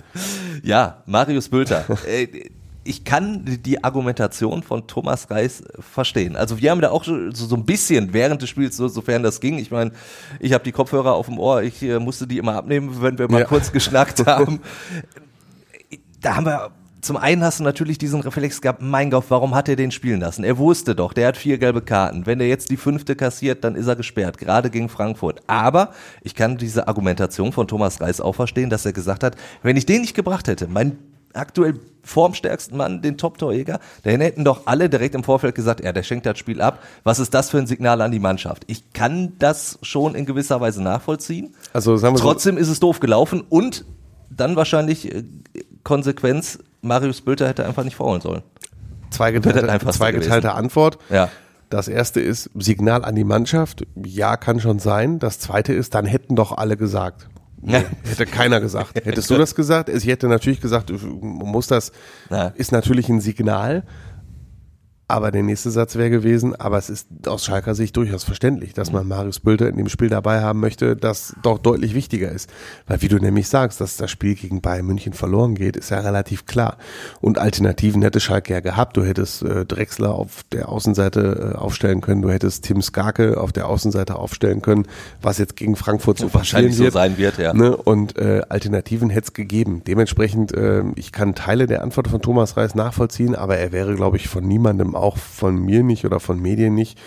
[0.63, 1.85] Ja, Marius Bülter.
[2.85, 6.37] äh, ich kann die Argumentation von Thomas Reis verstehen.
[6.37, 9.41] Also wir haben da auch so, so ein bisschen während des Spiels, so, sofern das
[9.41, 9.59] ging.
[9.59, 9.93] Ich meine,
[10.41, 13.31] ich habe die Kopfhörer auf dem Ohr, ich äh, musste die immer abnehmen, wenn wir
[13.31, 13.47] mal Ja.
[13.47, 14.61] kurz geschnackt haben.
[16.21, 16.71] Da haben wir
[17.01, 20.21] zum einen hast du natürlich diesen Reflex gehabt, mein Gott, warum hat er den spielen
[20.21, 20.45] lassen?
[20.45, 22.27] Er wusste doch, der hat vier gelbe Karten.
[22.27, 25.41] Wenn er jetzt die fünfte kassiert, dann ist er gesperrt, gerade gegen Frankfurt.
[25.49, 25.91] Aber
[26.23, 29.85] ich kann diese Argumentation von Thomas Reis auch verstehen, dass er gesagt hat, wenn ich
[29.85, 30.97] den nicht gebracht hätte, mein
[31.35, 31.75] aktuell
[32.05, 36.27] formstärksten Mann, den Top-Torjäger, dann hätten doch alle direkt im Vorfeld gesagt, ja, der schenkt
[36.27, 36.83] das Spiel ab.
[37.05, 38.65] Was ist das für ein Signal an die Mannschaft?
[38.67, 41.55] Ich kann das schon in gewisser Weise nachvollziehen.
[41.73, 43.85] Also wir so, Trotzdem ist es doof gelaufen und
[44.31, 45.25] dann wahrscheinlich äh,
[45.85, 48.43] Konsequenz, Marius Bülter hätte einfach nicht faulen sollen.
[49.11, 50.99] zweigeteilte, zweigeteilte Antwort.
[51.11, 51.29] Ja.
[51.71, 53.87] Das erste ist Signal an die Mannschaft.
[53.95, 55.19] Ja, kann schon sein.
[55.19, 57.29] Das zweite ist, dann hätten doch alle gesagt.
[57.63, 57.83] Ja.
[58.05, 58.95] Hätte keiner gesagt.
[59.05, 59.89] Hättest du das gesagt?
[59.89, 61.93] Ich hätte natürlich gesagt, muss das,
[62.57, 63.85] ist natürlich ein Signal.
[65.13, 68.93] Aber der nächste Satz wäre gewesen, aber es ist aus Schalker Sicht durchaus verständlich, dass
[68.93, 72.49] man Marius Bülter in dem Spiel dabei haben möchte, das doch deutlich wichtiger ist.
[72.87, 76.01] Weil wie du nämlich sagst, dass das Spiel gegen Bayern München verloren geht, ist ja
[76.01, 76.79] relativ klar.
[77.21, 78.97] Und Alternativen hätte Schalke ja gehabt.
[78.97, 83.53] Du hättest äh, Drexler auf der Außenseite äh, aufstellen können, du hättest Tim Skarke auf
[83.53, 84.87] der Außenseite aufstellen können,
[85.21, 86.95] was jetzt gegen Frankfurt so Wahrscheinlich so wird.
[86.95, 87.53] sein wird, ja.
[87.53, 87.77] Ne?
[87.77, 89.83] Und äh, Alternativen hätte es gegeben.
[89.87, 94.17] Dementsprechend, äh, ich kann Teile der Antwort von Thomas Reis nachvollziehen, aber er wäre, glaube
[94.17, 96.99] ich, von niemandem, auch von mir nicht oder von Medien nicht,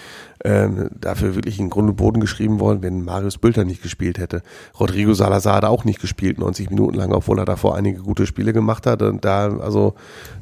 [0.43, 4.43] ähm, dafür wirklich in Grund und Boden geschrieben worden, wenn Marius Bülter nicht gespielt hätte.
[4.79, 8.53] Rodrigo Salazar hat auch nicht gespielt, 90 Minuten lang, obwohl er davor einige gute Spiele
[8.53, 9.01] gemacht hat.
[9.01, 9.95] Und da, also,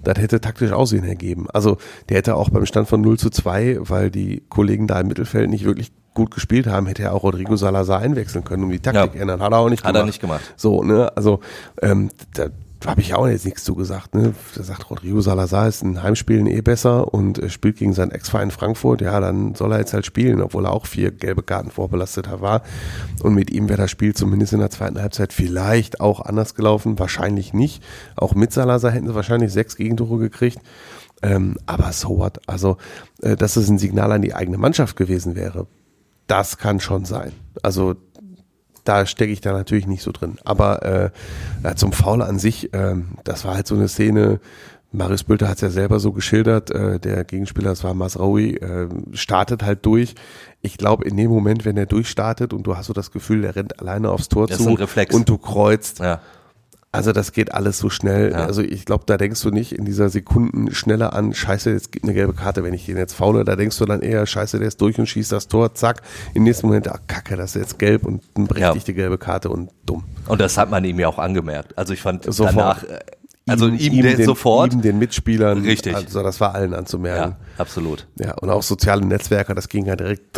[0.03, 1.47] das hätte taktisch Aussehen ergeben.
[1.53, 1.77] Also,
[2.09, 5.49] der hätte auch beim Stand von 0 zu 2, weil die Kollegen da im Mittelfeld
[5.49, 9.15] nicht wirklich gut gespielt haben, hätte er auch Rodrigo Salazar einwechseln können, um die Taktik
[9.15, 9.21] Ja.
[9.21, 9.41] ändern.
[9.41, 10.03] Hat er auch nicht Hat gemacht.
[10.03, 10.53] er nicht gemacht.
[10.57, 11.39] So, ne, also
[11.81, 12.47] ähm, da
[12.88, 14.15] habe ich auch jetzt nichts zu gesagt.
[14.15, 14.34] Ne?
[14.55, 18.51] Da sagt Rodrigo Salazar ist in Heimspielen eh besser und äh, spielt gegen seinen Ex-Verein
[18.51, 19.01] Frankfurt.
[19.01, 22.63] Ja, dann soll er jetzt halt spielen, obwohl er auch vier gelbe Karten vorbelasteter war.
[23.21, 26.99] Und mit ihm wäre das Spiel zumindest in der zweiten Halbzeit vielleicht auch anders gelaufen.
[26.99, 27.84] Wahrscheinlich nicht.
[28.15, 30.59] Auch mit Salazar hätten sie wahrscheinlich sechs Gegentore gekriegt.
[31.21, 32.39] Ähm, aber so what?
[32.47, 32.77] Also,
[33.21, 35.67] äh, dass es ein Signal an die eigene Mannschaft gewesen wäre,
[36.27, 37.31] das kann schon sein.
[37.61, 37.95] Also
[38.84, 40.38] da stecke ich da natürlich nicht so drin.
[40.43, 41.09] Aber äh,
[41.63, 44.39] ja, zum Foul an sich, ähm, das war halt so eine Szene,
[44.91, 48.88] Marius Bülter hat es ja selber so geschildert, äh, der Gegenspieler, das war Masraoui, äh,
[49.13, 50.13] startet halt durch.
[50.61, 53.55] Ich glaube, in dem Moment, wenn er durchstartet und du hast so das Gefühl, der
[53.55, 55.15] rennt alleine aufs Tor Das ist zu ein Reflex.
[55.15, 56.19] und du kreuzt, Ja.
[56.93, 58.31] Also das geht alles so schnell.
[58.31, 58.45] Ja.
[58.45, 62.05] Also ich glaube, da denkst du nicht in dieser Sekunden schneller an, scheiße, jetzt gibt
[62.05, 63.43] eine gelbe Karte, wenn ich den jetzt faule.
[63.43, 66.03] Da denkst du dann eher, scheiße, der ist durch und schießt das Tor, zack.
[66.35, 69.71] Im nächsten Moment, ah, kacke, das ist jetzt gelb und eine berechtigte gelbe Karte und
[69.87, 70.03] dumm.
[70.27, 71.75] Und das hat man ihm ja auch angemerkt.
[71.79, 72.55] Also ich fand Sofort.
[72.55, 72.99] danach, äh,
[73.47, 74.73] also ihm, der den, sofort.
[74.73, 75.63] ihm den Mitspielern.
[75.63, 75.95] Richtig.
[75.95, 77.31] Also das war allen anzumerken.
[77.31, 78.07] ja, absolut.
[78.17, 80.37] Ja, und auch soziale Netzwerke, das ging ja direkt,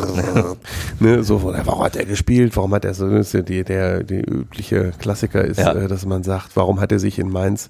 [1.00, 3.08] ne, so von, warum hat er gespielt, warum hat er so,
[3.42, 5.74] die, der, die übliche Klassiker ist, Ja.
[5.74, 7.70] äh, dass man sagt, warum hat er sich in Mainz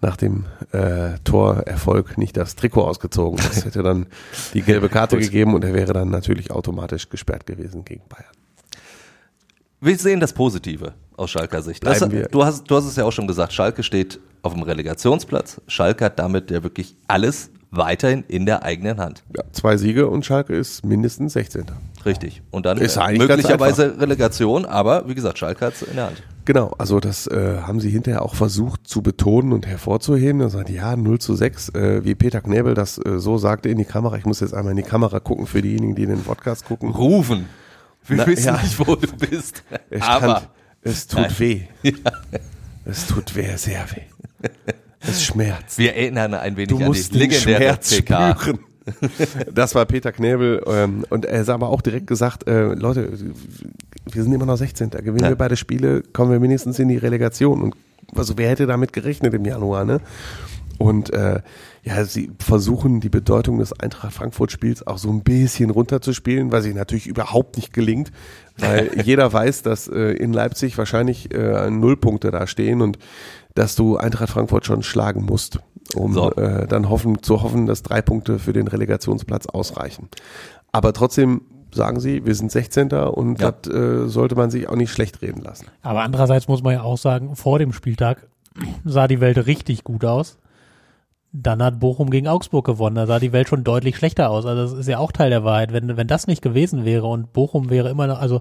[0.00, 3.36] nach dem äh, Torerfolg nicht das Trikot ausgezogen?
[3.36, 4.06] Das hätte dann
[4.54, 8.24] die gelbe Karte gegeben und er wäre dann natürlich automatisch gesperrt gewesen gegen Bayern.
[9.80, 11.84] Wir sehen das Positive aus Schalker Sicht.
[11.86, 14.62] Das, wir- du, hast, du hast es ja auch schon gesagt, Schalke steht auf dem
[14.62, 15.60] Relegationsplatz.
[15.68, 19.24] Schalke hat damit ja wirklich alles weiterhin in der eigenen Hand.
[19.36, 21.64] Ja, zwei Siege und Schalke ist mindestens 16.
[22.06, 22.42] Richtig.
[22.50, 26.22] Und dann Ist äh, möglicherweise Relegation, aber wie gesagt, Schalke hat es in der Hand.
[26.44, 30.40] Genau, also das äh, haben sie hinterher auch versucht zu betonen und hervorzuheben.
[30.40, 33.78] Da sagt ja 0 zu 6, äh, wie Peter Knebel das äh, so sagte in
[33.78, 34.16] die Kamera.
[34.18, 36.90] Ich muss jetzt einmal in die Kamera gucken für diejenigen, die den Podcast gucken.
[36.90, 37.48] Rufen.
[38.06, 38.60] Wir Na, wissen ja.
[38.60, 39.64] nicht, wo du bist.
[40.00, 40.48] Aber stand,
[40.84, 41.34] es tut Nein.
[41.38, 41.60] weh.
[42.86, 44.48] Es tut weh, sehr weh.
[45.00, 45.78] Es schmerzt.
[45.78, 48.36] wir erinnern ein wenig Du an musst die legendäre PK.
[48.38, 48.58] spüren.
[49.54, 53.10] Das war Peter Knebel ähm, und er hat aber auch direkt gesagt, äh, Leute,
[54.04, 54.90] wir sind immer noch 16.
[54.90, 55.30] Da gewinnen Ja.
[55.30, 57.62] wir beide Spiele, kommen wir mindestens in die Relegation.
[57.62, 57.74] Und
[58.14, 60.00] also wer hätte damit gerechnet im Januar, ne?
[60.76, 61.40] Und äh,
[61.84, 66.74] ja, sie versuchen die Bedeutung des Eintracht Frankfurt-Spiels auch so ein bisschen runterzuspielen, was sich
[66.74, 68.10] natürlich überhaupt nicht gelingt,
[68.58, 72.98] weil jeder weiß, dass äh, in Leipzig wahrscheinlich äh, Nullpunkte da stehen und
[73.54, 75.58] dass du Eintracht Frankfurt schon schlagen musst,
[75.94, 76.32] um So.
[76.32, 80.08] äh, dann hoffen, zu hoffen, dass drei Punkte für den Relegationsplatz ausreichen.
[80.72, 82.92] Aber trotzdem sagen sie, wir sind 16.
[82.92, 83.52] und Ja.
[83.52, 85.66] das äh, sollte man sich auch nicht schlecht reden lassen.
[85.82, 88.26] Aber andererseits muss man ja auch sagen, vor dem Spieltag
[88.84, 90.38] sah die Welt richtig gut aus.
[91.36, 92.94] Dann hat Bochum gegen Augsburg gewonnen.
[92.94, 94.46] Da sah die Welt schon deutlich schlechter aus.
[94.46, 95.72] Also das ist ja auch Teil der Wahrheit.
[95.72, 98.40] Wenn, wenn das nicht gewesen wäre und Bochum wäre immer noch, also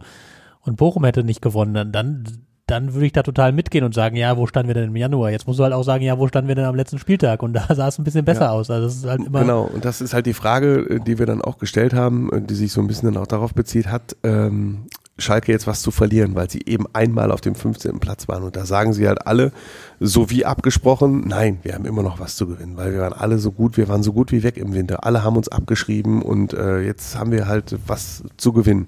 [0.62, 2.24] und Bochum hätte nicht gewonnen, dann, dann,
[2.68, 5.32] dann würde ich da total mitgehen und sagen, ja, wo standen wir denn im Januar?
[5.32, 7.42] Jetzt musst du halt auch sagen, ja, wo standen wir denn am letzten Spieltag?
[7.42, 8.52] Und da sah es ein bisschen besser Ja.
[8.52, 8.70] aus.
[8.70, 9.40] Also das ist halt immer.
[9.42, 12.42] Genau, und das ist halt die Frage, äh, die wir dann auch gestellt haben, äh,
[12.42, 14.86] die sich so ein bisschen dann auch darauf bezieht, hat ähm,
[15.20, 18.00] Schalke jetzt was zu verlieren, weil sie eben einmal auf dem 15.
[18.00, 18.44] Platz waren.
[18.44, 19.52] Und da sagen sie halt alle,
[20.00, 23.38] so wie abgesprochen, nein, wir haben immer noch was zu gewinnen, weil wir waren alle
[23.38, 25.06] so gut, wir waren so gut wie weg im Winter.
[25.06, 28.88] Alle haben uns abgeschrieben und äh, jetzt haben wir halt was zu gewinnen.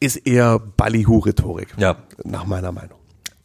[0.00, 2.98] Ist eher Ballyhu-Rhetorik, Ja, nach meiner Meinung.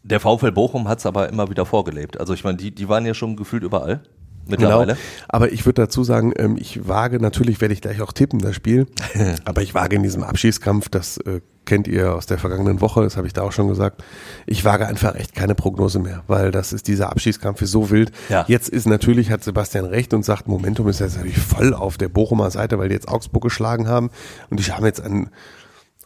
[0.03, 2.19] der VfL Bochum hat es aber immer wieder vorgelebt.
[2.19, 4.01] Also ich meine, die, die waren ja schon gefühlt überall
[4.49, 4.93] mittlerweile.
[4.93, 5.05] Genau.
[5.27, 8.55] Aber ich würde dazu sagen, ähm, ich wage, natürlich werde ich gleich auch tippen, das
[8.55, 8.87] Spiel,
[9.45, 13.15] aber ich wage in diesem Abschießkampf, das äh, kennt ihr aus der vergangenen Woche, das
[13.15, 14.03] habe ich da auch schon gesagt,
[14.47, 18.11] ich wage einfach echt keine Prognose mehr, weil das ist, dieser Abschießkampf ist so wild.
[18.27, 18.43] Ja.
[18.47, 22.09] Jetzt ist natürlich, hat Sebastian recht und sagt, Momentum ist jetzt natürlich voll auf der
[22.09, 24.09] Bochumer Seite, weil die jetzt Augsburg geschlagen haben
[24.49, 25.29] und die haben jetzt ein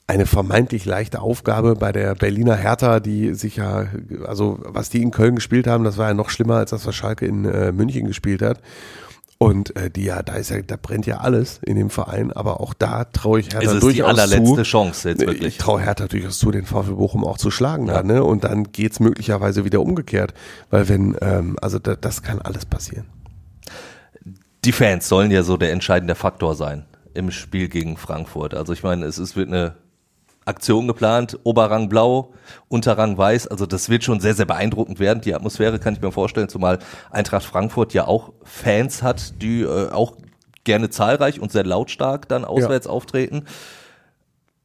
[0.08, 3.88] eine vermeintlich leichte Aufgabe bei der Berliner Hertha, die sich ja,
[4.26, 6.96] also was die in Köln gespielt haben, das war ja noch schlimmer als das, was
[6.96, 8.60] Schalke in äh, München gespielt hat.
[9.38, 12.62] Und äh, die ja, da ist ja, da brennt ja alles in dem Verein, aber
[12.62, 14.64] auch da traue ich Hertha Es ist die durchaus allerletzte zu.
[14.64, 15.58] Chance jetzt Ich wirklich.
[15.58, 17.96] traue Hertha durchaus zu, den VfL Bochum auch zu schlagen Ja.
[17.96, 18.24] dann, ne?
[18.24, 20.34] Und dann geht's möglicherweise wieder umgekehrt.
[20.70, 23.06] Weil wenn, ähm, also da, das kann alles passieren.
[24.64, 28.54] Die Fans sollen ja so der entscheidende Faktor sein im Spiel gegen Frankfurt.
[28.54, 29.76] Also ich meine, es ist, wird eine
[30.46, 32.34] Aktion geplant, Oberrang blau,
[32.68, 33.48] Unterrang weiß.
[33.48, 35.22] Also das wird schon sehr, sehr beeindruckend werden.
[35.22, 36.80] Die Atmosphäre kann ich mir vorstellen, zumal
[37.12, 40.18] Eintracht Frankfurt ja auch Fans hat, die äh, auch
[40.64, 43.46] gerne zahlreich und sehr lautstark dann auswärts auftreten.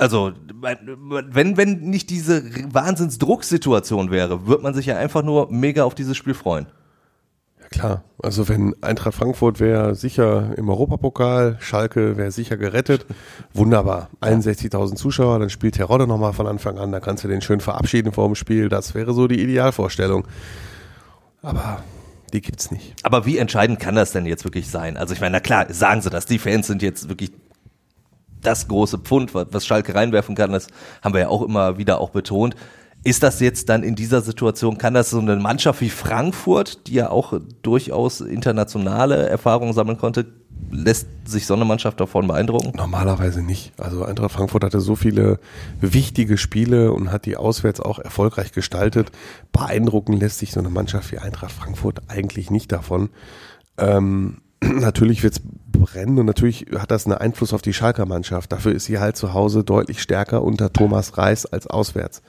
[0.01, 5.97] Also, wenn, wenn nicht diese Wahnsinnsdrucksituation wäre, würde man sich ja einfach nur mega auf
[5.97, 6.67] dieses Spiel freuen.
[7.71, 13.05] Klar, also wenn Eintracht Frankfurt wäre sicher im Europapokal, Schalke wäre sicher gerettet,
[13.53, 14.09] wunderbar.
[14.23, 18.13] 61.000 Zuschauer, dann spielt Terodde nochmal von Anfang an, da kannst du den schön verabschieden
[18.13, 20.27] vor dem Spiel, das wäre so die Idealvorstellung.
[21.43, 21.83] Aber
[22.33, 22.95] die gibt's nicht.
[23.03, 24.97] Aber wie entscheidend kann das denn jetzt wirklich sein?
[24.97, 27.33] Also ich meine, na klar, sagen sie das, die Fans sind jetzt wirklich
[28.41, 30.69] das große Pfund, was Schalke reinwerfen kann, das
[31.03, 32.55] haben wir ja auch immer wieder auch betont.
[33.05, 36.95] Ist das jetzt dann in dieser Situation, kann das so eine Mannschaft wie Frankfurt, die
[36.95, 40.27] ja auch durchaus internationale Erfahrungen sammeln konnte,
[40.71, 42.73] lässt sich so eine Mannschaft davon beeindrucken?
[42.77, 43.73] Normalerweise nicht.
[43.79, 45.39] Also Eintracht Frankfurt hatte so viele
[45.81, 49.11] wichtige Spiele und hat die auswärts auch erfolgreich gestaltet.
[49.53, 53.11] Beeindrucken lässt sich so eine Mannschaft wie Eintracht Frankfurt eigentlich nicht davon.
[53.79, 55.41] Ähm, natürlich wird's
[55.79, 58.53] brennen und natürlich hat das einen Einfluss auf die Schalker Mannschaft.
[58.53, 62.23] Dafür ist sie halt zu Hause deutlich stärker unter Thomas Reis als auswärts.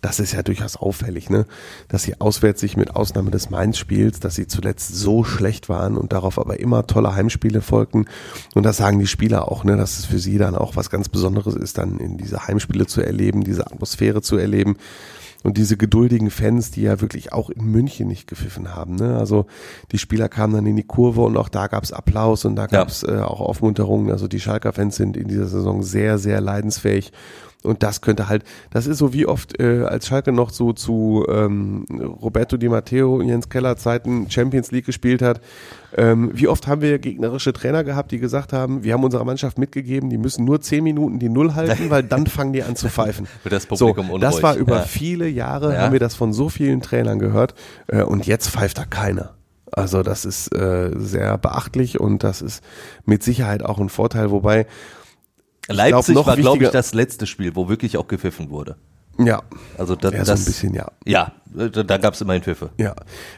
[0.00, 1.46] Das ist ja durchaus auffällig, ne?
[1.88, 6.12] Dass sie auswärts sich mit Ausnahme des Mainz-Spiels, dass sie zuletzt so schlecht waren und
[6.12, 8.06] darauf aber immer tolle Heimspiele folgten.
[8.54, 9.76] Und das sagen die Spieler auch, ne?
[9.76, 13.00] Dass es für sie dann auch was ganz Besonderes ist, dann in diese Heimspiele zu
[13.00, 14.76] erleben, diese Atmosphäre zu erleben.
[15.46, 18.96] Und diese geduldigen Fans, die ja wirklich auch in München nicht gepfiffen haben.
[18.96, 19.16] Ne?
[19.16, 19.46] Also
[19.92, 23.04] die Spieler kamen dann in die Kurve und auch da gab's Applaus und da gab's
[23.04, 24.10] äh, auch Aufmunterungen.
[24.10, 27.12] Also die Schalker Fans sind in dieser Saison sehr, sehr leidensfähig.
[27.66, 31.26] Und das könnte halt, das ist so wie oft, äh, als Schalke noch so zu
[31.28, 31.84] ähm,
[32.22, 35.40] Roberto Di Matteo und Jens Keller Zeiten Champions League gespielt hat.
[35.96, 39.58] Ähm, wie oft haben wir gegnerische Trainer gehabt, die gesagt haben, wir haben unserer Mannschaft
[39.58, 42.88] mitgegeben, die müssen nur zehn Minuten die Null halten, weil dann fangen die an zu
[42.88, 43.26] pfeifen.
[43.44, 44.42] Das so, Publikum das unruhig.
[44.42, 44.82] war über Ja.
[44.82, 45.80] viele Jahre, Ja.
[45.82, 47.54] haben wir das von so vielen Trainern gehört
[47.88, 49.34] äh, und jetzt pfeift da keiner.
[49.72, 52.62] Also das ist äh, sehr beachtlich und das ist
[53.04, 54.66] mit Sicherheit auch ein Vorteil, wobei
[55.68, 58.76] Leipzig noch war, glaube ich, das letzte Spiel, wo wirklich auch gepfiffen wurde.
[59.18, 59.42] ja,
[59.78, 60.86] Also das, ja, so das ein bisschen ja.
[61.04, 62.70] Ja, da, da gab es immerhin Pfiffe.
[62.78, 62.94] Ja,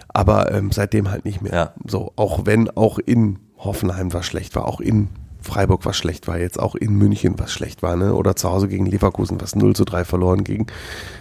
[0.08, 1.52] aber ähm, seitdem halt nicht mehr.
[1.52, 1.74] Ja.
[1.86, 5.08] So, auch wenn auch in Hoffenheim was schlecht war, auch in
[5.40, 8.14] Freiburg was schlecht war, jetzt auch in München was schlecht war, ne?
[8.14, 10.70] Oder zu Hause gegen Leverkusen was 0 zu 3 verloren ging.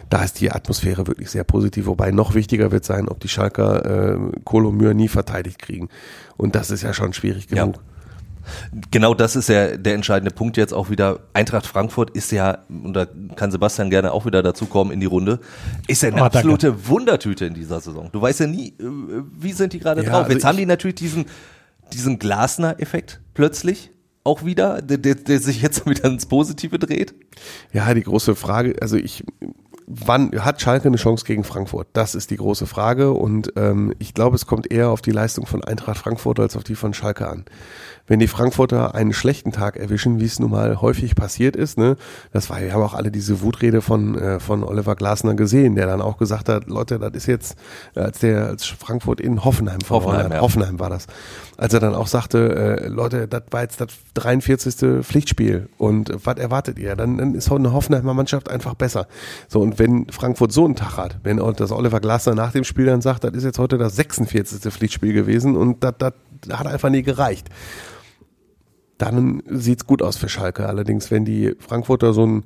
[0.09, 4.15] Da ist die Atmosphäre wirklich sehr positiv, wobei noch wichtiger wird sein, ob die Schalker
[4.15, 4.17] äh,
[4.75, 5.89] Mühe nie verteidigt kriegen.
[6.35, 7.81] Und das ist ja schon schwierig Ja.
[8.91, 11.19] Genau das ist ja der entscheidende Punkt jetzt auch wieder.
[11.33, 15.39] Eintracht Frankfurt ist ja, und da kann Sebastian gerne auch wieder dazukommen in die Runde,
[15.87, 16.37] ist ja eine Oh, danke.
[16.39, 18.09] absolute Wundertüte in dieser Saison.
[18.11, 18.83] Du weißt ja nie, äh,
[19.39, 20.23] wie sind die gerade Ja, drauf.
[20.23, 21.25] also Jetzt haben die natürlich diesen,
[21.93, 23.91] diesen Glasner-Effekt plötzlich
[24.23, 27.15] auch wieder, der, der, der sich jetzt wieder ins Positive dreht.
[27.71, 29.23] Ja, die große Frage, also ich,
[29.87, 31.87] wann hat Schalke eine Chance gegen Frankfurt?
[31.93, 35.45] Das ist die große Frage und ähm, ich glaube, es kommt eher auf die Leistung
[35.45, 37.45] von Eintracht Frankfurt als auf die von Schalke an.
[38.07, 41.97] Wenn die Frankfurter einen schlechten Tag erwischen, wie es nun mal häufig passiert ist, ne,
[42.31, 45.87] das war, wir haben auch alle diese Wutrede von, äh, von Oliver Glasner gesehen, der
[45.87, 47.57] dann auch gesagt hat, Leute, das ist jetzt,
[47.95, 50.39] äh, als der, als Frankfurt in Hoffenheim verloren Hoffenheim, ja.
[50.39, 51.07] Hoffenheim war das,
[51.57, 55.03] als er dann auch sagte, äh, Leute, das war jetzt das 43.
[55.03, 56.95] Pflichtspiel und äh, was erwartet ihr?
[56.95, 59.07] Dann, dann ist eine Hoffenheimer Mannschaft einfach besser.
[59.49, 62.85] So, und wenn Frankfurt so einen Tag hat, wenn das Oliver Glasner nach dem Spiel
[62.85, 64.71] dann sagt, das ist jetzt heute das 46.
[64.71, 65.95] Pflichtspiel gewesen und das
[66.49, 67.49] hat einfach nie gereicht
[68.97, 70.67] dann sieht's gut aus für Schalke.
[70.67, 72.43] Allerdings, wenn die Frankfurter so einen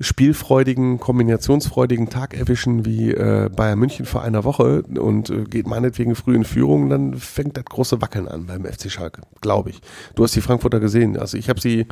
[0.00, 6.14] spielfreudigen, kombinationsfreudigen Tag erwischen wie äh, Bayern München vor einer Woche und äh, geht meinetwegen
[6.14, 9.80] früh in Führung, dann fängt das große Wackeln an beim FC Schalke, glaube ich.
[10.14, 11.18] Du hast die Frankfurter gesehen.
[11.18, 11.86] Also ich habe sie,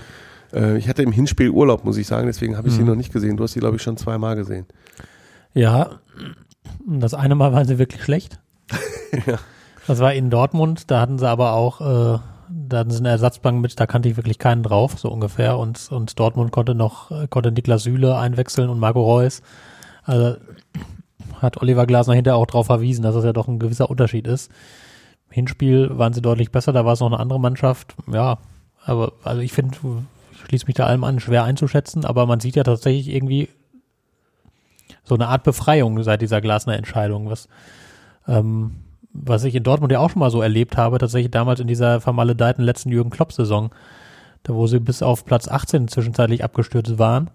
[0.54, 3.12] äh, ich hatte im Hinspiel Urlaub, muss ich sagen, deswegen habe ich sie noch nicht
[3.12, 3.36] gesehen.
[3.36, 4.64] Du hast sie, glaube ich, schon zweimal gesehen.
[5.52, 5.98] Ja,
[6.86, 8.40] das eine Mal waren sie wirklich schlecht.
[9.86, 11.80] Das war in Dortmund, da hatten sie aber auch,
[12.50, 15.58] da hatten sie eine Ersatzbank mit, da kannte ich wirklich keinen drauf, so ungefähr.
[15.58, 19.42] Und, und Dortmund konnte noch, äh, konnte Niklas Süle einwechseln und Marco Reus.
[20.04, 20.36] Also
[21.40, 24.50] hat Oliver Glasner hinterher auch darauf verwiesen, dass das ja doch ein gewisser Unterschied ist.
[25.30, 27.94] Hinspiel waren sie deutlich besser, da war es noch eine andere Mannschaft.
[28.10, 28.38] Ja,
[28.84, 29.76] aber also ich finde,
[30.32, 33.48] ich schließe mich da allem an, schwer einzuschätzen, aber man sieht ja tatsächlich irgendwie
[35.04, 37.48] so eine Art Befreiung seit dieser Glasner-Entscheidung, was,
[38.26, 38.76] ähm,
[39.24, 42.00] was ich in Dortmund ja auch schon mal so erlebt habe, tatsächlich damals in dieser
[42.00, 43.70] vermaledeiten letzten Jürgen Klopp-Saison,
[44.42, 47.30] da wo sie bis auf Platz 18 zwischenzeitlich abgestürzt waren.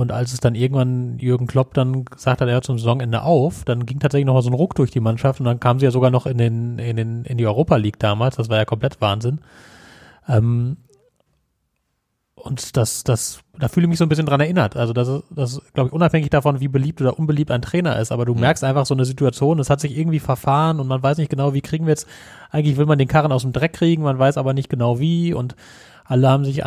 [0.00, 3.64] Und als es dann irgendwann Jürgen Klopp dann gesagt hat, er hört zum Saisonende auf,
[3.64, 5.84] dann ging tatsächlich noch mal so ein Ruck durch die Mannschaft und dann kam sie
[5.84, 8.36] ja sogar noch in den, in den, in die Europa League damals.
[8.36, 9.40] Das war ja komplett Wahnsinn.
[10.28, 10.78] Ähm,
[12.40, 14.76] und das, das, da fühle ich mich so ein bisschen dran erinnert.
[14.76, 18.12] Also das ist, das glaube ich, unabhängig davon, wie beliebt oder unbeliebt ein Trainer ist.
[18.12, 21.18] Aber du merkst einfach so eine Situation, es hat sich irgendwie verfahren und man weiß
[21.18, 22.06] nicht genau, wie kriegen wir jetzt,
[22.50, 25.34] eigentlich will man den Karren aus dem Dreck kriegen, man weiß aber nicht genau wie
[25.34, 25.56] und
[26.04, 26.62] alle haben sich,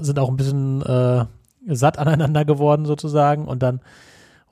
[0.00, 1.24] sind auch ein bisschen äh,
[1.68, 3.80] satt aneinander geworden sozusagen und dann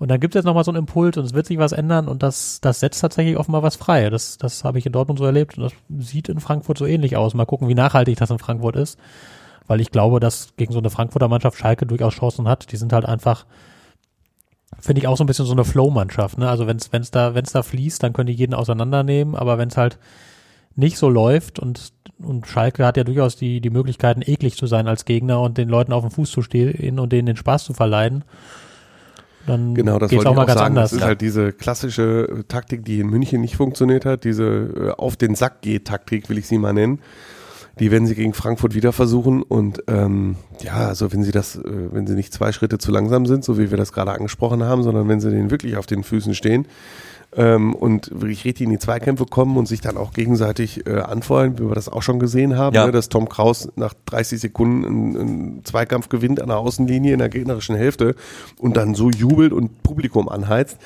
[0.00, 2.06] und dann gibt es jetzt nochmal so einen Impuls und es wird sich was ändern
[2.06, 4.10] und das, das setzt tatsächlich offenbar was frei.
[4.10, 5.72] Das, das habe ich in Dortmund so erlebt und das
[6.06, 7.34] sieht in Frankfurt so ähnlich aus.
[7.34, 8.96] Mal gucken, wie nachhaltig das in Frankfurt ist
[9.68, 12.72] weil ich glaube, dass gegen so eine Frankfurter Mannschaft Schalke durchaus Chancen hat.
[12.72, 13.46] Die sind halt einfach,
[14.80, 16.38] finde ich auch so ein bisschen so eine Flow-Mannschaft.
[16.38, 16.48] Ne?
[16.48, 19.36] Also wenn es wenn's da wenn's da fließt, dann können die jeden auseinandernehmen.
[19.36, 19.98] Aber wenn es halt
[20.74, 24.88] nicht so läuft und und Schalke hat ja durchaus die die Möglichkeiten eklig zu sein
[24.88, 27.74] als Gegner und den Leuten auf den Fuß zu stehen und denen den Spaß zu
[27.74, 28.24] verleiden.
[29.46, 30.76] Dann Genau, das wollte auch ich mal auch ganz sagen.
[30.76, 30.90] anders.
[30.90, 34.90] Das ist halt diese klassische äh, Taktik, die in München nicht funktioniert hat, diese äh,
[34.92, 37.00] auf den Sack geht Taktik, will ich sie mal nennen.
[37.80, 41.62] Die werden sie gegen Frankfurt wieder versuchen und ähm, ja, also wenn sie das, äh,
[41.64, 44.82] wenn sie nicht zwei Schritte zu langsam sind, so wie wir das gerade angesprochen haben,
[44.82, 46.66] sondern wenn sie denen wirklich auf den Füßen stehen
[47.36, 51.58] ähm, und wirklich richtig in die Zweikämpfe kommen und sich dann auch gegenseitig äh, anfeuern,
[51.58, 52.86] wie wir das auch schon gesehen haben, Ja.
[52.86, 57.18] ne, dass Tom Kraus nach 30 Sekunden einen, einen Zweikampf gewinnt an der Außenlinie in
[57.18, 58.14] der gegnerischen Hälfte
[58.58, 60.78] und dann so jubelt und Publikum anheizt,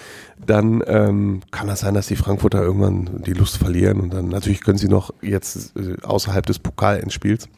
[0.45, 4.63] dann ähm, kann das sein, dass die Frankfurter irgendwann die Lust verlieren und dann natürlich
[4.63, 7.49] können sie noch jetzt äh, außerhalb des Pokalendspiels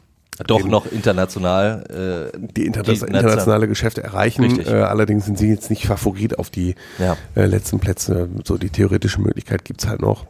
[0.47, 2.31] Doch noch international.
[2.33, 4.59] Äh, die, interna Die internationale Geschäfte erreichen.
[4.59, 7.15] Äh, allerdings sind sie jetzt nicht Favorit auf die Ja.
[7.35, 8.29] äh, letzten Plätze.
[8.43, 10.25] So die theoretische Möglichkeit gibt's halt noch.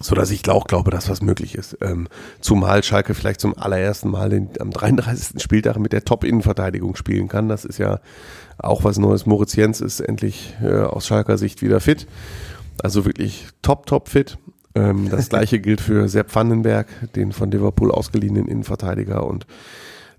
[0.00, 1.76] So dass ich auch glaube, dass was möglich ist.
[1.80, 2.08] Ähm,
[2.40, 5.40] zumal Schalke vielleicht zum allerersten Mal den, am 33.
[5.40, 7.48] Spieltag mit der Top-Innenverteidigung spielen kann.
[7.48, 8.00] Das ist ja
[8.58, 9.26] auch was Neues.
[9.26, 12.06] Moritz Jens ist endlich äh, aus Schalker Sicht wieder fit.
[12.82, 14.38] Also wirklich top, top fit.
[14.74, 19.26] Ähm, das gleiche gilt für Sepp Vandenberg, den von Liverpool ausgeliehenen Innenverteidiger.
[19.26, 19.46] Und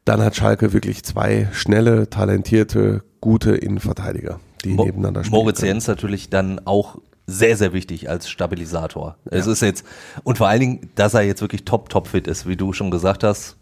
[0.06, 5.42] dann hat Schalke wirklich zwei schnelle, talentierte, gute Innenverteidiger, die Mo nebeneinander spielen.
[5.42, 5.62] Moritz.
[5.62, 9.16] Jens natürlich dann auch sehr, sehr wichtig als Stabilisator.
[9.26, 9.86] Es ist jetzt,
[10.24, 12.92] und vor allen Dingen, dass er jetzt wirklich top, top fit ist, wie du schon
[12.92, 13.56] gesagt hast.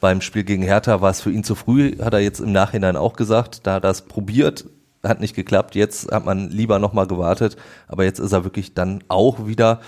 [0.00, 2.96] Beim Spiel gegen Hertha war es für ihn zu früh, hat er jetzt im Nachhinein
[2.96, 3.66] auch gesagt.
[3.66, 4.64] Da hat er es probiert,
[5.04, 5.74] hat nicht geklappt.
[5.74, 7.56] Jetzt hat man lieber nochmal gewartet.
[7.86, 9.80] Aber jetzt ist er wirklich dann auch wieder,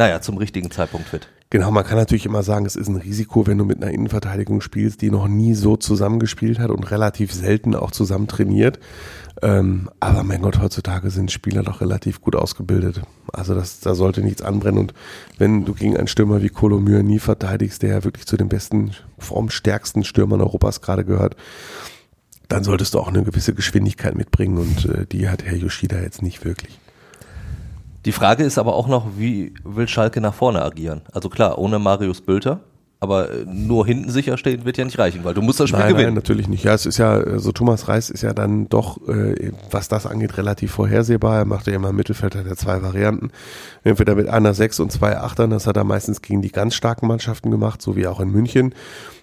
[0.00, 1.28] naja, zum richtigen Zeitpunkt fit.
[1.50, 4.62] Genau, man kann natürlich immer sagen, es ist ein Risiko, wenn du mit einer Innenverteidigung
[4.62, 8.78] spielst, die noch nie so zusammengespielt hat und relativ selten auch zusammen trainiert.
[9.42, 13.02] Ähm, aber mein Gott, heutzutage sind Spieler doch relativ gut ausgebildet.
[13.30, 14.78] Also das, da sollte nichts anbrennen.
[14.78, 14.94] Und
[15.36, 18.92] wenn du gegen einen Stürmer wie Kolomyr nie verteidigst, der ja wirklich zu den besten,
[19.18, 21.36] formstärksten Stürmern Europas gerade gehört,
[22.48, 24.56] dann solltest du auch eine gewisse Geschwindigkeit mitbringen.
[24.56, 26.80] Und äh, die hat Herr Yoshida jetzt nicht wirklich.
[28.04, 31.02] Die Frage ist aber auch noch, wie will Schalke nach vorne agieren?
[31.12, 32.60] Also klar, ohne Marius Bülter,
[33.00, 35.80] aber äh, nur hinten sicher stehen wird ja nicht reichen, weil du musst das Spiel
[35.80, 36.08] nein, gewinnen.
[36.08, 36.64] Nein, natürlich nicht.
[36.64, 40.06] Ja, es ist ja, so also Thomas Reis ist ja dann doch, äh, was das
[40.06, 41.38] angeht, relativ vorhersehbar.
[41.38, 43.30] Er macht ja immer im Mittelfeld hat er zwei Varianten.
[43.84, 47.06] Entweder mit einer Sechs und zwei Achtern, das hat er meistens gegen die ganz starken
[47.06, 48.74] Mannschaften gemacht, so wie auch in München.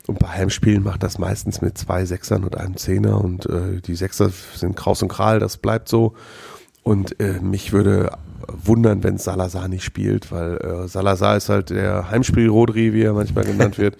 [0.08, 3.96] Und bei Heimspielen macht das meistens mit zwei Sechsern und einem Zehner und äh, die
[3.96, 6.14] Sechser sind Kraus und Kral, das bleibt so.
[6.82, 8.12] Und äh, mich würde
[8.48, 13.46] wundern, wenn Salazar nicht spielt, weil äh, Salazar ist halt der Heimspiel-Rodri, wie er manchmal
[13.46, 13.98] genannt wird,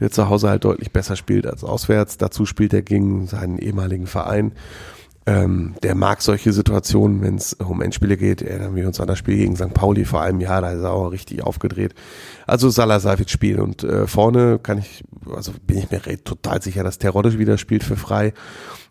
[0.00, 2.18] der zu Hause halt deutlich besser spielt als auswärts.
[2.18, 4.52] Dazu spielt er gegen seinen ehemaligen Verein.
[5.26, 8.42] Ähm, der mag solche Situationen, wenn es um Endspiele geht.
[8.42, 9.74] Erinnern wir uns an das Spiel gegen St.
[9.74, 11.94] Pauli vor einem Jahr, da ist er auch richtig aufgedreht.
[12.46, 15.02] Also Salazar wird spielen und äh, vorne kann ich,
[15.34, 18.34] also bin ich mir total sicher, dass Terodde wieder spielt für frei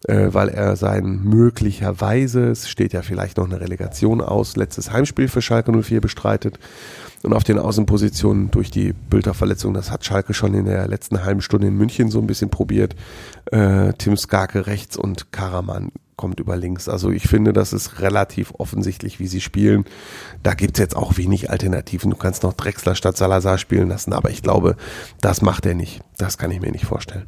[0.07, 5.27] äh, weil er sein möglicherweise, es steht ja vielleicht noch eine Relegation aus, letztes Heimspiel
[5.27, 6.59] für Schalke 04 bestreitet.
[7.23, 11.41] Und auf den Außenpositionen durch die Bülter-Verletzung, das hat Schalke schon in der letzten halben
[11.41, 12.95] Stunde in München so ein bisschen probiert.
[13.51, 16.87] Äh, Tim Skarke rechts und Karaman kommt über links.
[16.89, 19.85] Also ich finde, das ist relativ offensichtlich, wie sie spielen.
[20.43, 22.11] Da gibt's jetzt auch wenig Alternativen.
[22.11, 24.75] Du kannst noch Drexler statt Salazar spielen lassen, aber ich glaube,
[25.21, 26.01] das macht er nicht.
[26.17, 27.27] Das kann ich mir nicht vorstellen.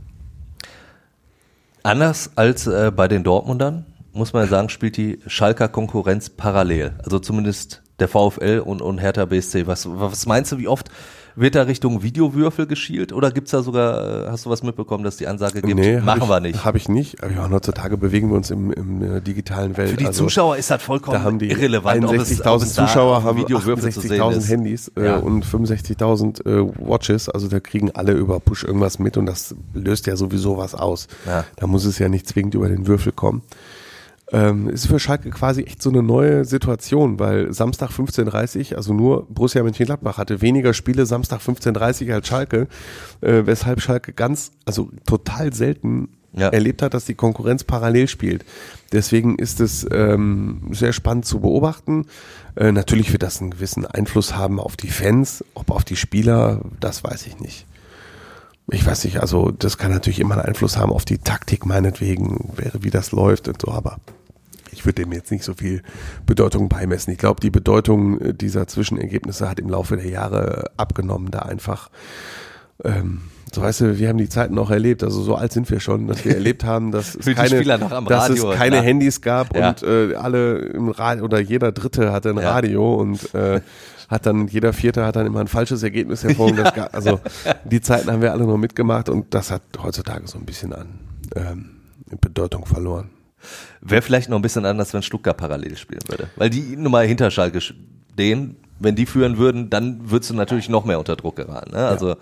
[1.83, 6.95] Anders als äh, bei den Dortmundern, muss man sagen, spielt die Schalker Konkurrenz parallel.
[7.03, 9.67] Also zumindest der VfL und, und Hertha BSC.
[9.67, 10.89] Was, was meinst du, wie oft
[11.37, 15.17] wird da Richtung Videowürfel geschielt oder gibt's da sogar, äh, hast du was mitbekommen, dass
[15.17, 16.65] die Ansage gibt, nee, machen ich, wir nicht?
[16.65, 17.23] Habe ich nicht.
[17.23, 19.91] Aber ja, heutzutage bewegen wir uns im, im äh, digitalen Welt.
[19.91, 22.03] Für die also, Zuschauer ist das vollkommen da haben die irrelevant.
[22.03, 25.17] 61.000 Zuschauer haben Videowürfel 68.000 Handys äh, Ja.
[25.17, 27.29] und 65.000 äh, Watches.
[27.29, 31.07] Also da kriegen alle über Push irgendwas mit und das löst ja sowieso was aus.
[31.27, 31.45] Ja.
[31.55, 33.43] Da muss es ja nicht zwingend über den Würfel kommen.
[34.31, 39.25] Ähm, ist für Schalke quasi echt so eine neue Situation, weil Samstag 15.30 also nur
[39.29, 42.67] Borussia Mönchengladbach hatte weniger Spiele Samstag 15.30 als Schalke,
[43.21, 46.49] äh, weshalb Schalke ganz, also total selten Ja.
[46.49, 48.43] erlebt hat, dass die Konkurrenz parallel spielt.
[48.91, 52.05] Deswegen ist es ähm, sehr spannend zu beobachten.
[52.55, 56.61] Äh, natürlich wird das einen gewissen Einfluss haben auf die Fans, ob auf die Spieler,
[56.81, 57.65] das weiß ich nicht.
[58.69, 62.51] Ich weiß nicht, also das kann natürlich immer einen Einfluss haben auf die Taktik meinetwegen,
[62.55, 63.97] wäre wie das läuft und so, aber
[64.71, 65.81] ich würde dem jetzt nicht so viel
[66.25, 67.11] Bedeutung beimessen.
[67.13, 71.89] Ich glaube, die Bedeutung äh, dieser Zwischenergebnisse hat im Laufe der Jahre abgenommen, da einfach
[72.83, 73.21] ähm,
[73.53, 76.07] so weißt du, wir haben die Zeiten noch erlebt, also so alt sind wir schon,
[76.07, 78.83] dass wir erlebt haben, dass es keine, dass Radio, es keine klar.
[78.83, 79.69] Handys gab Ja.
[79.69, 82.51] und äh, alle im Radio oder jeder Dritte hatte ein Ja.
[82.51, 83.61] Radio und äh,
[84.07, 86.71] hat dann jeder Vierte hat dann immer ein falsches Ergebnis hervorgehoben.
[86.73, 87.19] Ga- Also
[87.65, 90.87] die Zeiten haben wir alle noch mitgemacht und das hat heutzutage so ein bisschen an
[91.35, 91.69] ähm,
[92.21, 93.09] Bedeutung verloren.
[93.81, 96.29] Wäre vielleicht noch ein bisschen anders, wenn Stuttgart parallel spielen würde.
[96.37, 98.55] Weil die nun mal hinter Schalke stehen.
[98.79, 101.71] Wenn die führen würden, dann würdest du natürlich noch mehr unter Druck geraten.
[101.71, 101.85] Ne?
[101.87, 102.15] Also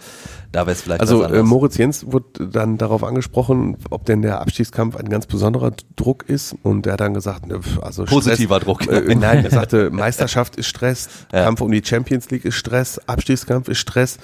[0.51, 1.43] da wäre es vielleicht Also äh.
[1.43, 6.55] Moritz Jens wurde dann darauf angesprochen, ob denn der Abstiegskampf ein ganz besonderer Druck ist
[6.63, 8.87] und er hat dann gesagt, ne, also Positiver Stress, Druck.
[8.87, 11.43] Äh, nein, er sagte, Meisterschaft ist Stress, Ja.
[11.43, 14.17] Kampf um die Champions League ist Stress, Abstiegskampf ist Stress.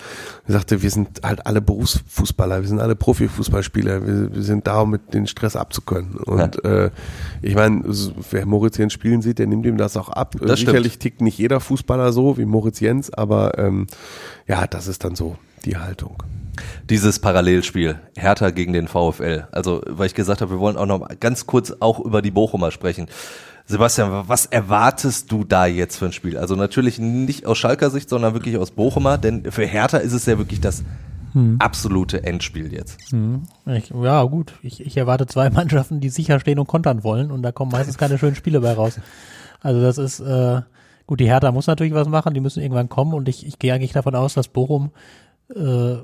[0.48, 4.82] Er sagte, wir sind halt alle Berufsfußballer, wir sind alle Profifußballspieler, wir, wir sind da,
[4.82, 6.16] um mit den Stress abzukönnen.
[6.16, 6.92] Und äh,
[7.42, 7.84] ich meine,
[8.32, 10.36] wer Moritz Jens spielen sieht, der nimmt ihm das auch ab.
[10.40, 10.72] Das stimmt.
[10.72, 13.88] Sicherlich tickt nicht jeder Fußballer so wie Moritz Jens, aber ähm,
[14.48, 16.24] ja, das ist dann so die Haltung.
[16.90, 19.48] Dieses Parallelspiel, Hertha gegen den VfL.
[19.52, 22.32] Also, weil ich gesagt habe, wir wollen auch noch mal ganz kurz auch über die
[22.32, 23.08] Bochumer sprechen.
[23.66, 26.38] Sebastian, was erwartest du da jetzt für ein Spiel?
[26.38, 30.26] Also natürlich nicht aus Schalker Sicht, sondern wirklich aus Bochumer, denn für Hertha ist es
[30.26, 30.84] ja wirklich das
[31.60, 32.98] absolute Endspiel jetzt.
[33.66, 34.54] Ich, ja, gut.
[34.62, 37.98] Ich, ich erwarte zwei Mannschaften, die sicher stehen und kontern wollen und da kommen meistens
[37.98, 39.00] keine schönen Spiele bei raus.
[39.62, 40.62] Also das ist, äh,
[41.08, 43.74] gut, die Hertha muss natürlich was machen, die müssen irgendwann kommen und ich, ich gehe
[43.74, 44.92] eigentlich davon aus, dass Bochum
[45.56, 45.98] äh,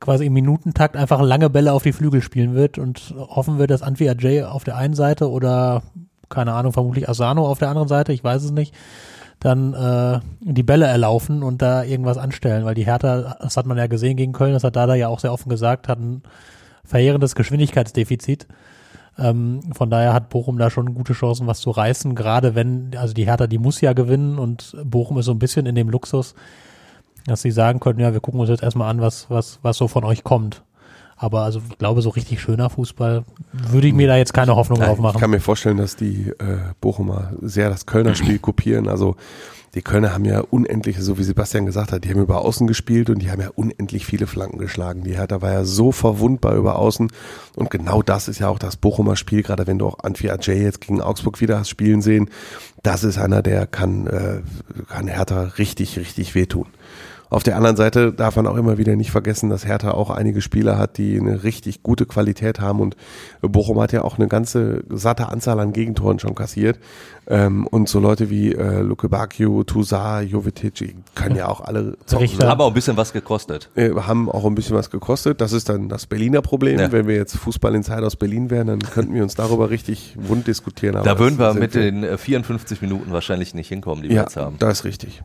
[0.00, 3.82] quasi im Minutentakt einfach lange Bälle auf die Flügel spielen wird und hoffen wir, dass
[3.82, 5.82] Antwi Ajay auf der einen Seite oder,
[6.28, 8.74] keine Ahnung, vermutlich Asano auf der anderen Seite, ich weiß es nicht,
[9.40, 13.76] dann äh, die Bälle erlaufen und da irgendwas anstellen, weil die Hertha, das hat man
[13.76, 16.22] ja gesehen gegen Köln, das hat Dada ja auch sehr offen gesagt, hat ein
[16.84, 18.46] verheerendes Geschwindigkeitsdefizit.
[19.18, 23.14] Ähm, von daher hat Bochum da schon gute Chancen, was zu reißen, gerade wenn, also
[23.14, 26.34] die Hertha, die muss ja gewinnen und Bochum ist so ein bisschen in dem Luxus,
[27.26, 29.88] dass sie sagen können, ja, wir gucken uns jetzt erstmal an, was, was, was so
[29.88, 30.62] von euch kommt.
[31.16, 34.80] Aber also ich glaube, so richtig schöner Fußball würde ich mir da jetzt keine Hoffnung
[34.80, 35.20] drauf Ich machen.
[35.20, 38.88] kann mir vorstellen, dass die äh, Bochumer sehr das Kölner Spiel kopieren.
[38.88, 39.16] Also
[39.74, 43.10] die Kölner haben ja unendliche, so wie Sebastian gesagt hat, die haben über Außen gespielt
[43.10, 45.02] und die haben ja unendlich viele Flanken geschlagen.
[45.02, 47.10] Die Hertha war ja so verwundbar über Außen
[47.56, 50.62] und genau das ist ja auch das Bochumer Spiel, gerade wenn du auch Antwi Ajay
[50.62, 52.30] jetzt gegen Augsburg wieder hast spielen sehen.
[52.84, 54.42] Das ist einer, der kann, äh,
[54.88, 56.66] kann Hertha richtig, richtig wehtun.
[57.34, 60.40] Auf der anderen Seite darf man auch immer wieder nicht vergessen, dass Hertha auch einige
[60.40, 62.94] Spieler hat, die eine richtig gute Qualität haben und
[63.42, 66.78] Bochum hat ja auch eine ganze satte Anzahl an Gegentoren schon kassiert.
[67.26, 71.96] Ähm, und so Leute wie äh, Luke Bakio, Tuzar, Jovetic die können ja auch alle
[72.06, 72.26] zocken.
[72.28, 72.46] Richter.
[72.46, 73.68] Haben auch ein bisschen was gekostet.
[73.74, 75.40] Äh, haben auch ein bisschen was gekostet.
[75.40, 76.78] Das ist dann das Berliner Problem.
[76.78, 76.92] Ja.
[76.92, 80.46] Wenn wir jetzt Fußball Insider aus Berlin wären, dann könnten wir uns darüber richtig wund
[80.46, 80.94] diskutieren.
[80.94, 84.22] aber Da würden wir mit den äh, 54 Minuten wahrscheinlich nicht hinkommen, die wir Ja,
[84.22, 84.54] jetzt haben.
[84.60, 85.24] das ist richtig.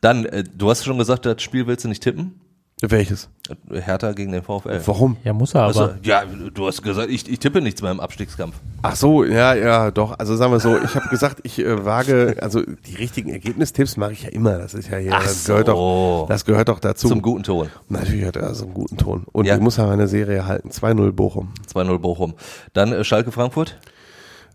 [0.00, 2.40] Dann, äh, du hast schon gesagt, das Spiel willst du nicht tippen.
[2.80, 3.28] Welches?
[3.72, 4.80] Äh, Hertha gegen den VfL.
[4.86, 5.16] Warum?
[5.24, 5.68] Ja, muss er aber.
[5.80, 6.22] Also, ja,
[6.54, 8.54] du hast gesagt, ich, ich tippe nichts mehr im Abstiegskampf.
[8.82, 10.16] Ach so, ja, ja, doch.
[10.20, 14.12] Also sagen wir so, ich habe gesagt, ich äh, wage, also die richtigen Ergebnistipps mache
[14.12, 14.58] ich ja immer.
[14.58, 15.72] Das ist ja hier, Ach das gehört so.
[15.72, 17.08] doch, das gehört doch dazu.
[17.08, 17.68] Zum guten Ton.
[17.88, 19.24] Natürlich hat er so einen guten Ton.
[19.32, 19.56] Und Ja.
[19.56, 20.68] ich muss ja meine Serie halten.
[20.70, 21.48] 2-0 Bochum.
[21.74, 22.34] 2-0 Bochum.
[22.74, 23.76] Dann äh, Schalke Frankfurt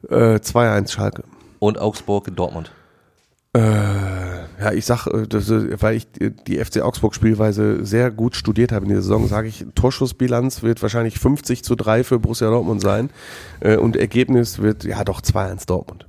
[0.10, 1.24] Äh, 2-1 Schalke.
[1.60, 2.72] und Augsburg Dortmund.
[3.52, 3.60] Äh,
[4.64, 8.36] ja, ich sag, äh, das, äh, weil ich die- die FC Augsburg Spielweise sehr gut
[8.36, 12.49] studiert habe in der Saison, sage ich, Torschussbilanz wird wahrscheinlich 50 zu 3 für Borussia
[12.49, 13.09] Dortmund sein.
[13.59, 16.07] Äh, und Ergebnis wird, ja doch, 2-1 Dortmund.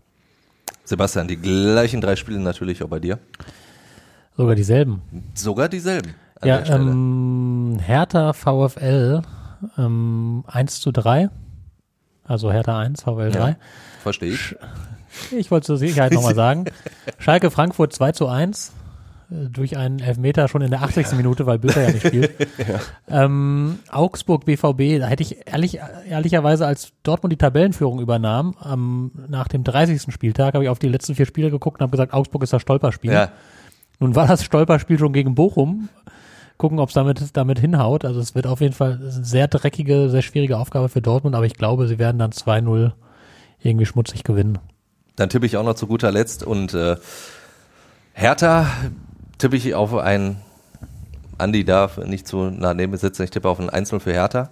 [0.85, 3.19] Sebastian, die gleichen drei Spiele natürlich auch bei dir.
[4.37, 5.01] Sogar dieselben.
[5.35, 6.15] Sogar dieselben.
[6.41, 6.91] An Ja, der Stelle.
[6.91, 9.23] ähm, Hertha VfL
[9.79, 11.31] ähm, 1 zu 3.
[12.25, 13.57] Also Hertha 1, VfL 3.
[14.05, 14.55] Verstehe ich.
[15.33, 16.67] Ich wollte zur Sicherheit nochmal sagen.
[17.19, 18.73] Schalke Frankfurt 2 zu 1
[19.31, 21.13] äh, durch einen Elfmeter schon in der 80.
[21.13, 22.33] Minute, weil Bülter ja nicht spielt.
[23.09, 29.49] ähm, Augsburg BVB, da hätte ich ehrlich, ehrlicherweise, als Dortmund die Tabellenführung übernahm, am, nach
[29.49, 30.13] dem 30.
[30.13, 32.61] Spieltag habe ich auf die letzten vier Spiele geguckt und habe gesagt, Augsburg ist das
[32.61, 33.13] Stolperspiel.
[33.13, 33.33] Ja,
[34.01, 35.89] Nun war das Stolperspiel schon gegen Bochum.
[36.59, 38.05] Gucken, ob es damit, damit hinhaut.
[38.05, 41.47] Also es wird auf jeden Fall eine sehr dreckige, sehr schwierige Aufgabe für Dortmund, aber
[41.47, 42.93] ich glaube, sie werden dann 2-0
[43.65, 44.59] irgendwie schmutzig gewinnen.
[45.17, 46.97] dann tippe ich auch noch zu guter Letzt und äh,
[48.13, 48.67] Hertha
[49.39, 50.37] tippe ich auf ein
[51.39, 54.51] Andi darf nicht zu nah neben mir sitzen, ich tippe auf ein 1-0 für Hertha.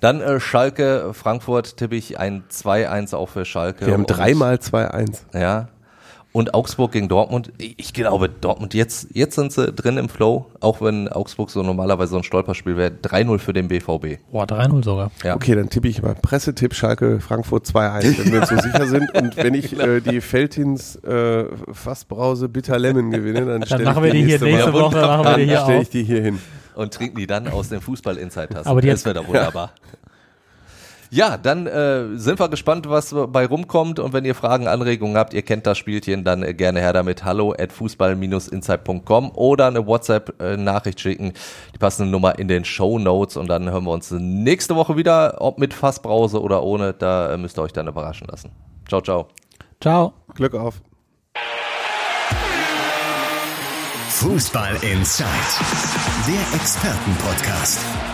[0.00, 3.86] Dann äh, Schalke, Frankfurt tippe ich ein 2-1 auch für Schalke.
[3.86, 5.38] Wir haben dreimal 2-1.
[5.38, 5.68] Ja.
[6.36, 7.52] Und Augsburg gegen Dortmund.
[7.58, 12.10] Ich glaube, Dortmund, jetzt, jetzt sind sie drin im Flow, auch wenn Augsburg so normalerweise
[12.10, 12.90] so ein Stolperspiel wäre.
[12.90, 14.18] 3-0 für den BVB.
[14.32, 15.12] Boah, 3-0 sogar.
[15.22, 15.36] Ja.
[15.36, 19.14] Okay, dann tippe ich mal Pressetipp Schalke Frankfurt 2-1, wenn wir uns so sicher sind.
[19.14, 24.04] Und wenn ich äh, die Feltins äh, Fassbrause Bitter Lemon gewinne, dann, Dann stelle machen
[24.06, 24.72] ich wir die hier nächste Mal.
[24.72, 26.40] Woche, machen wir die hier dann stelle ich die hier hin.
[26.74, 27.80] Und trinken die dann aus den
[28.80, 29.72] die das wäre doch wunderbar.
[29.76, 29.98] Ja,
[31.36, 34.00] dann äh, sind wir gespannt, was bei rumkommt.
[34.00, 37.24] Und wenn ihr Fragen, Anregungen habt, ihr kennt das Spielchen, dann äh, gerne her damit.
[37.24, 41.32] Hallo at fußball-insight.com oder eine WhatsApp-Nachricht schicken.
[41.72, 43.36] Die passende Nummer in den Show Notes.
[43.36, 46.94] Und dann hören wir uns nächste Woche wieder, ob mit Fassbrause oder ohne.
[46.94, 48.50] Da äh, müsst ihr euch dann überraschen lassen.
[48.88, 49.28] Ciao, ciao.
[49.80, 50.14] Ciao.
[50.34, 50.82] Glück auf.
[54.08, 55.28] Fußball Inside,
[56.26, 58.13] der Expertenpodcast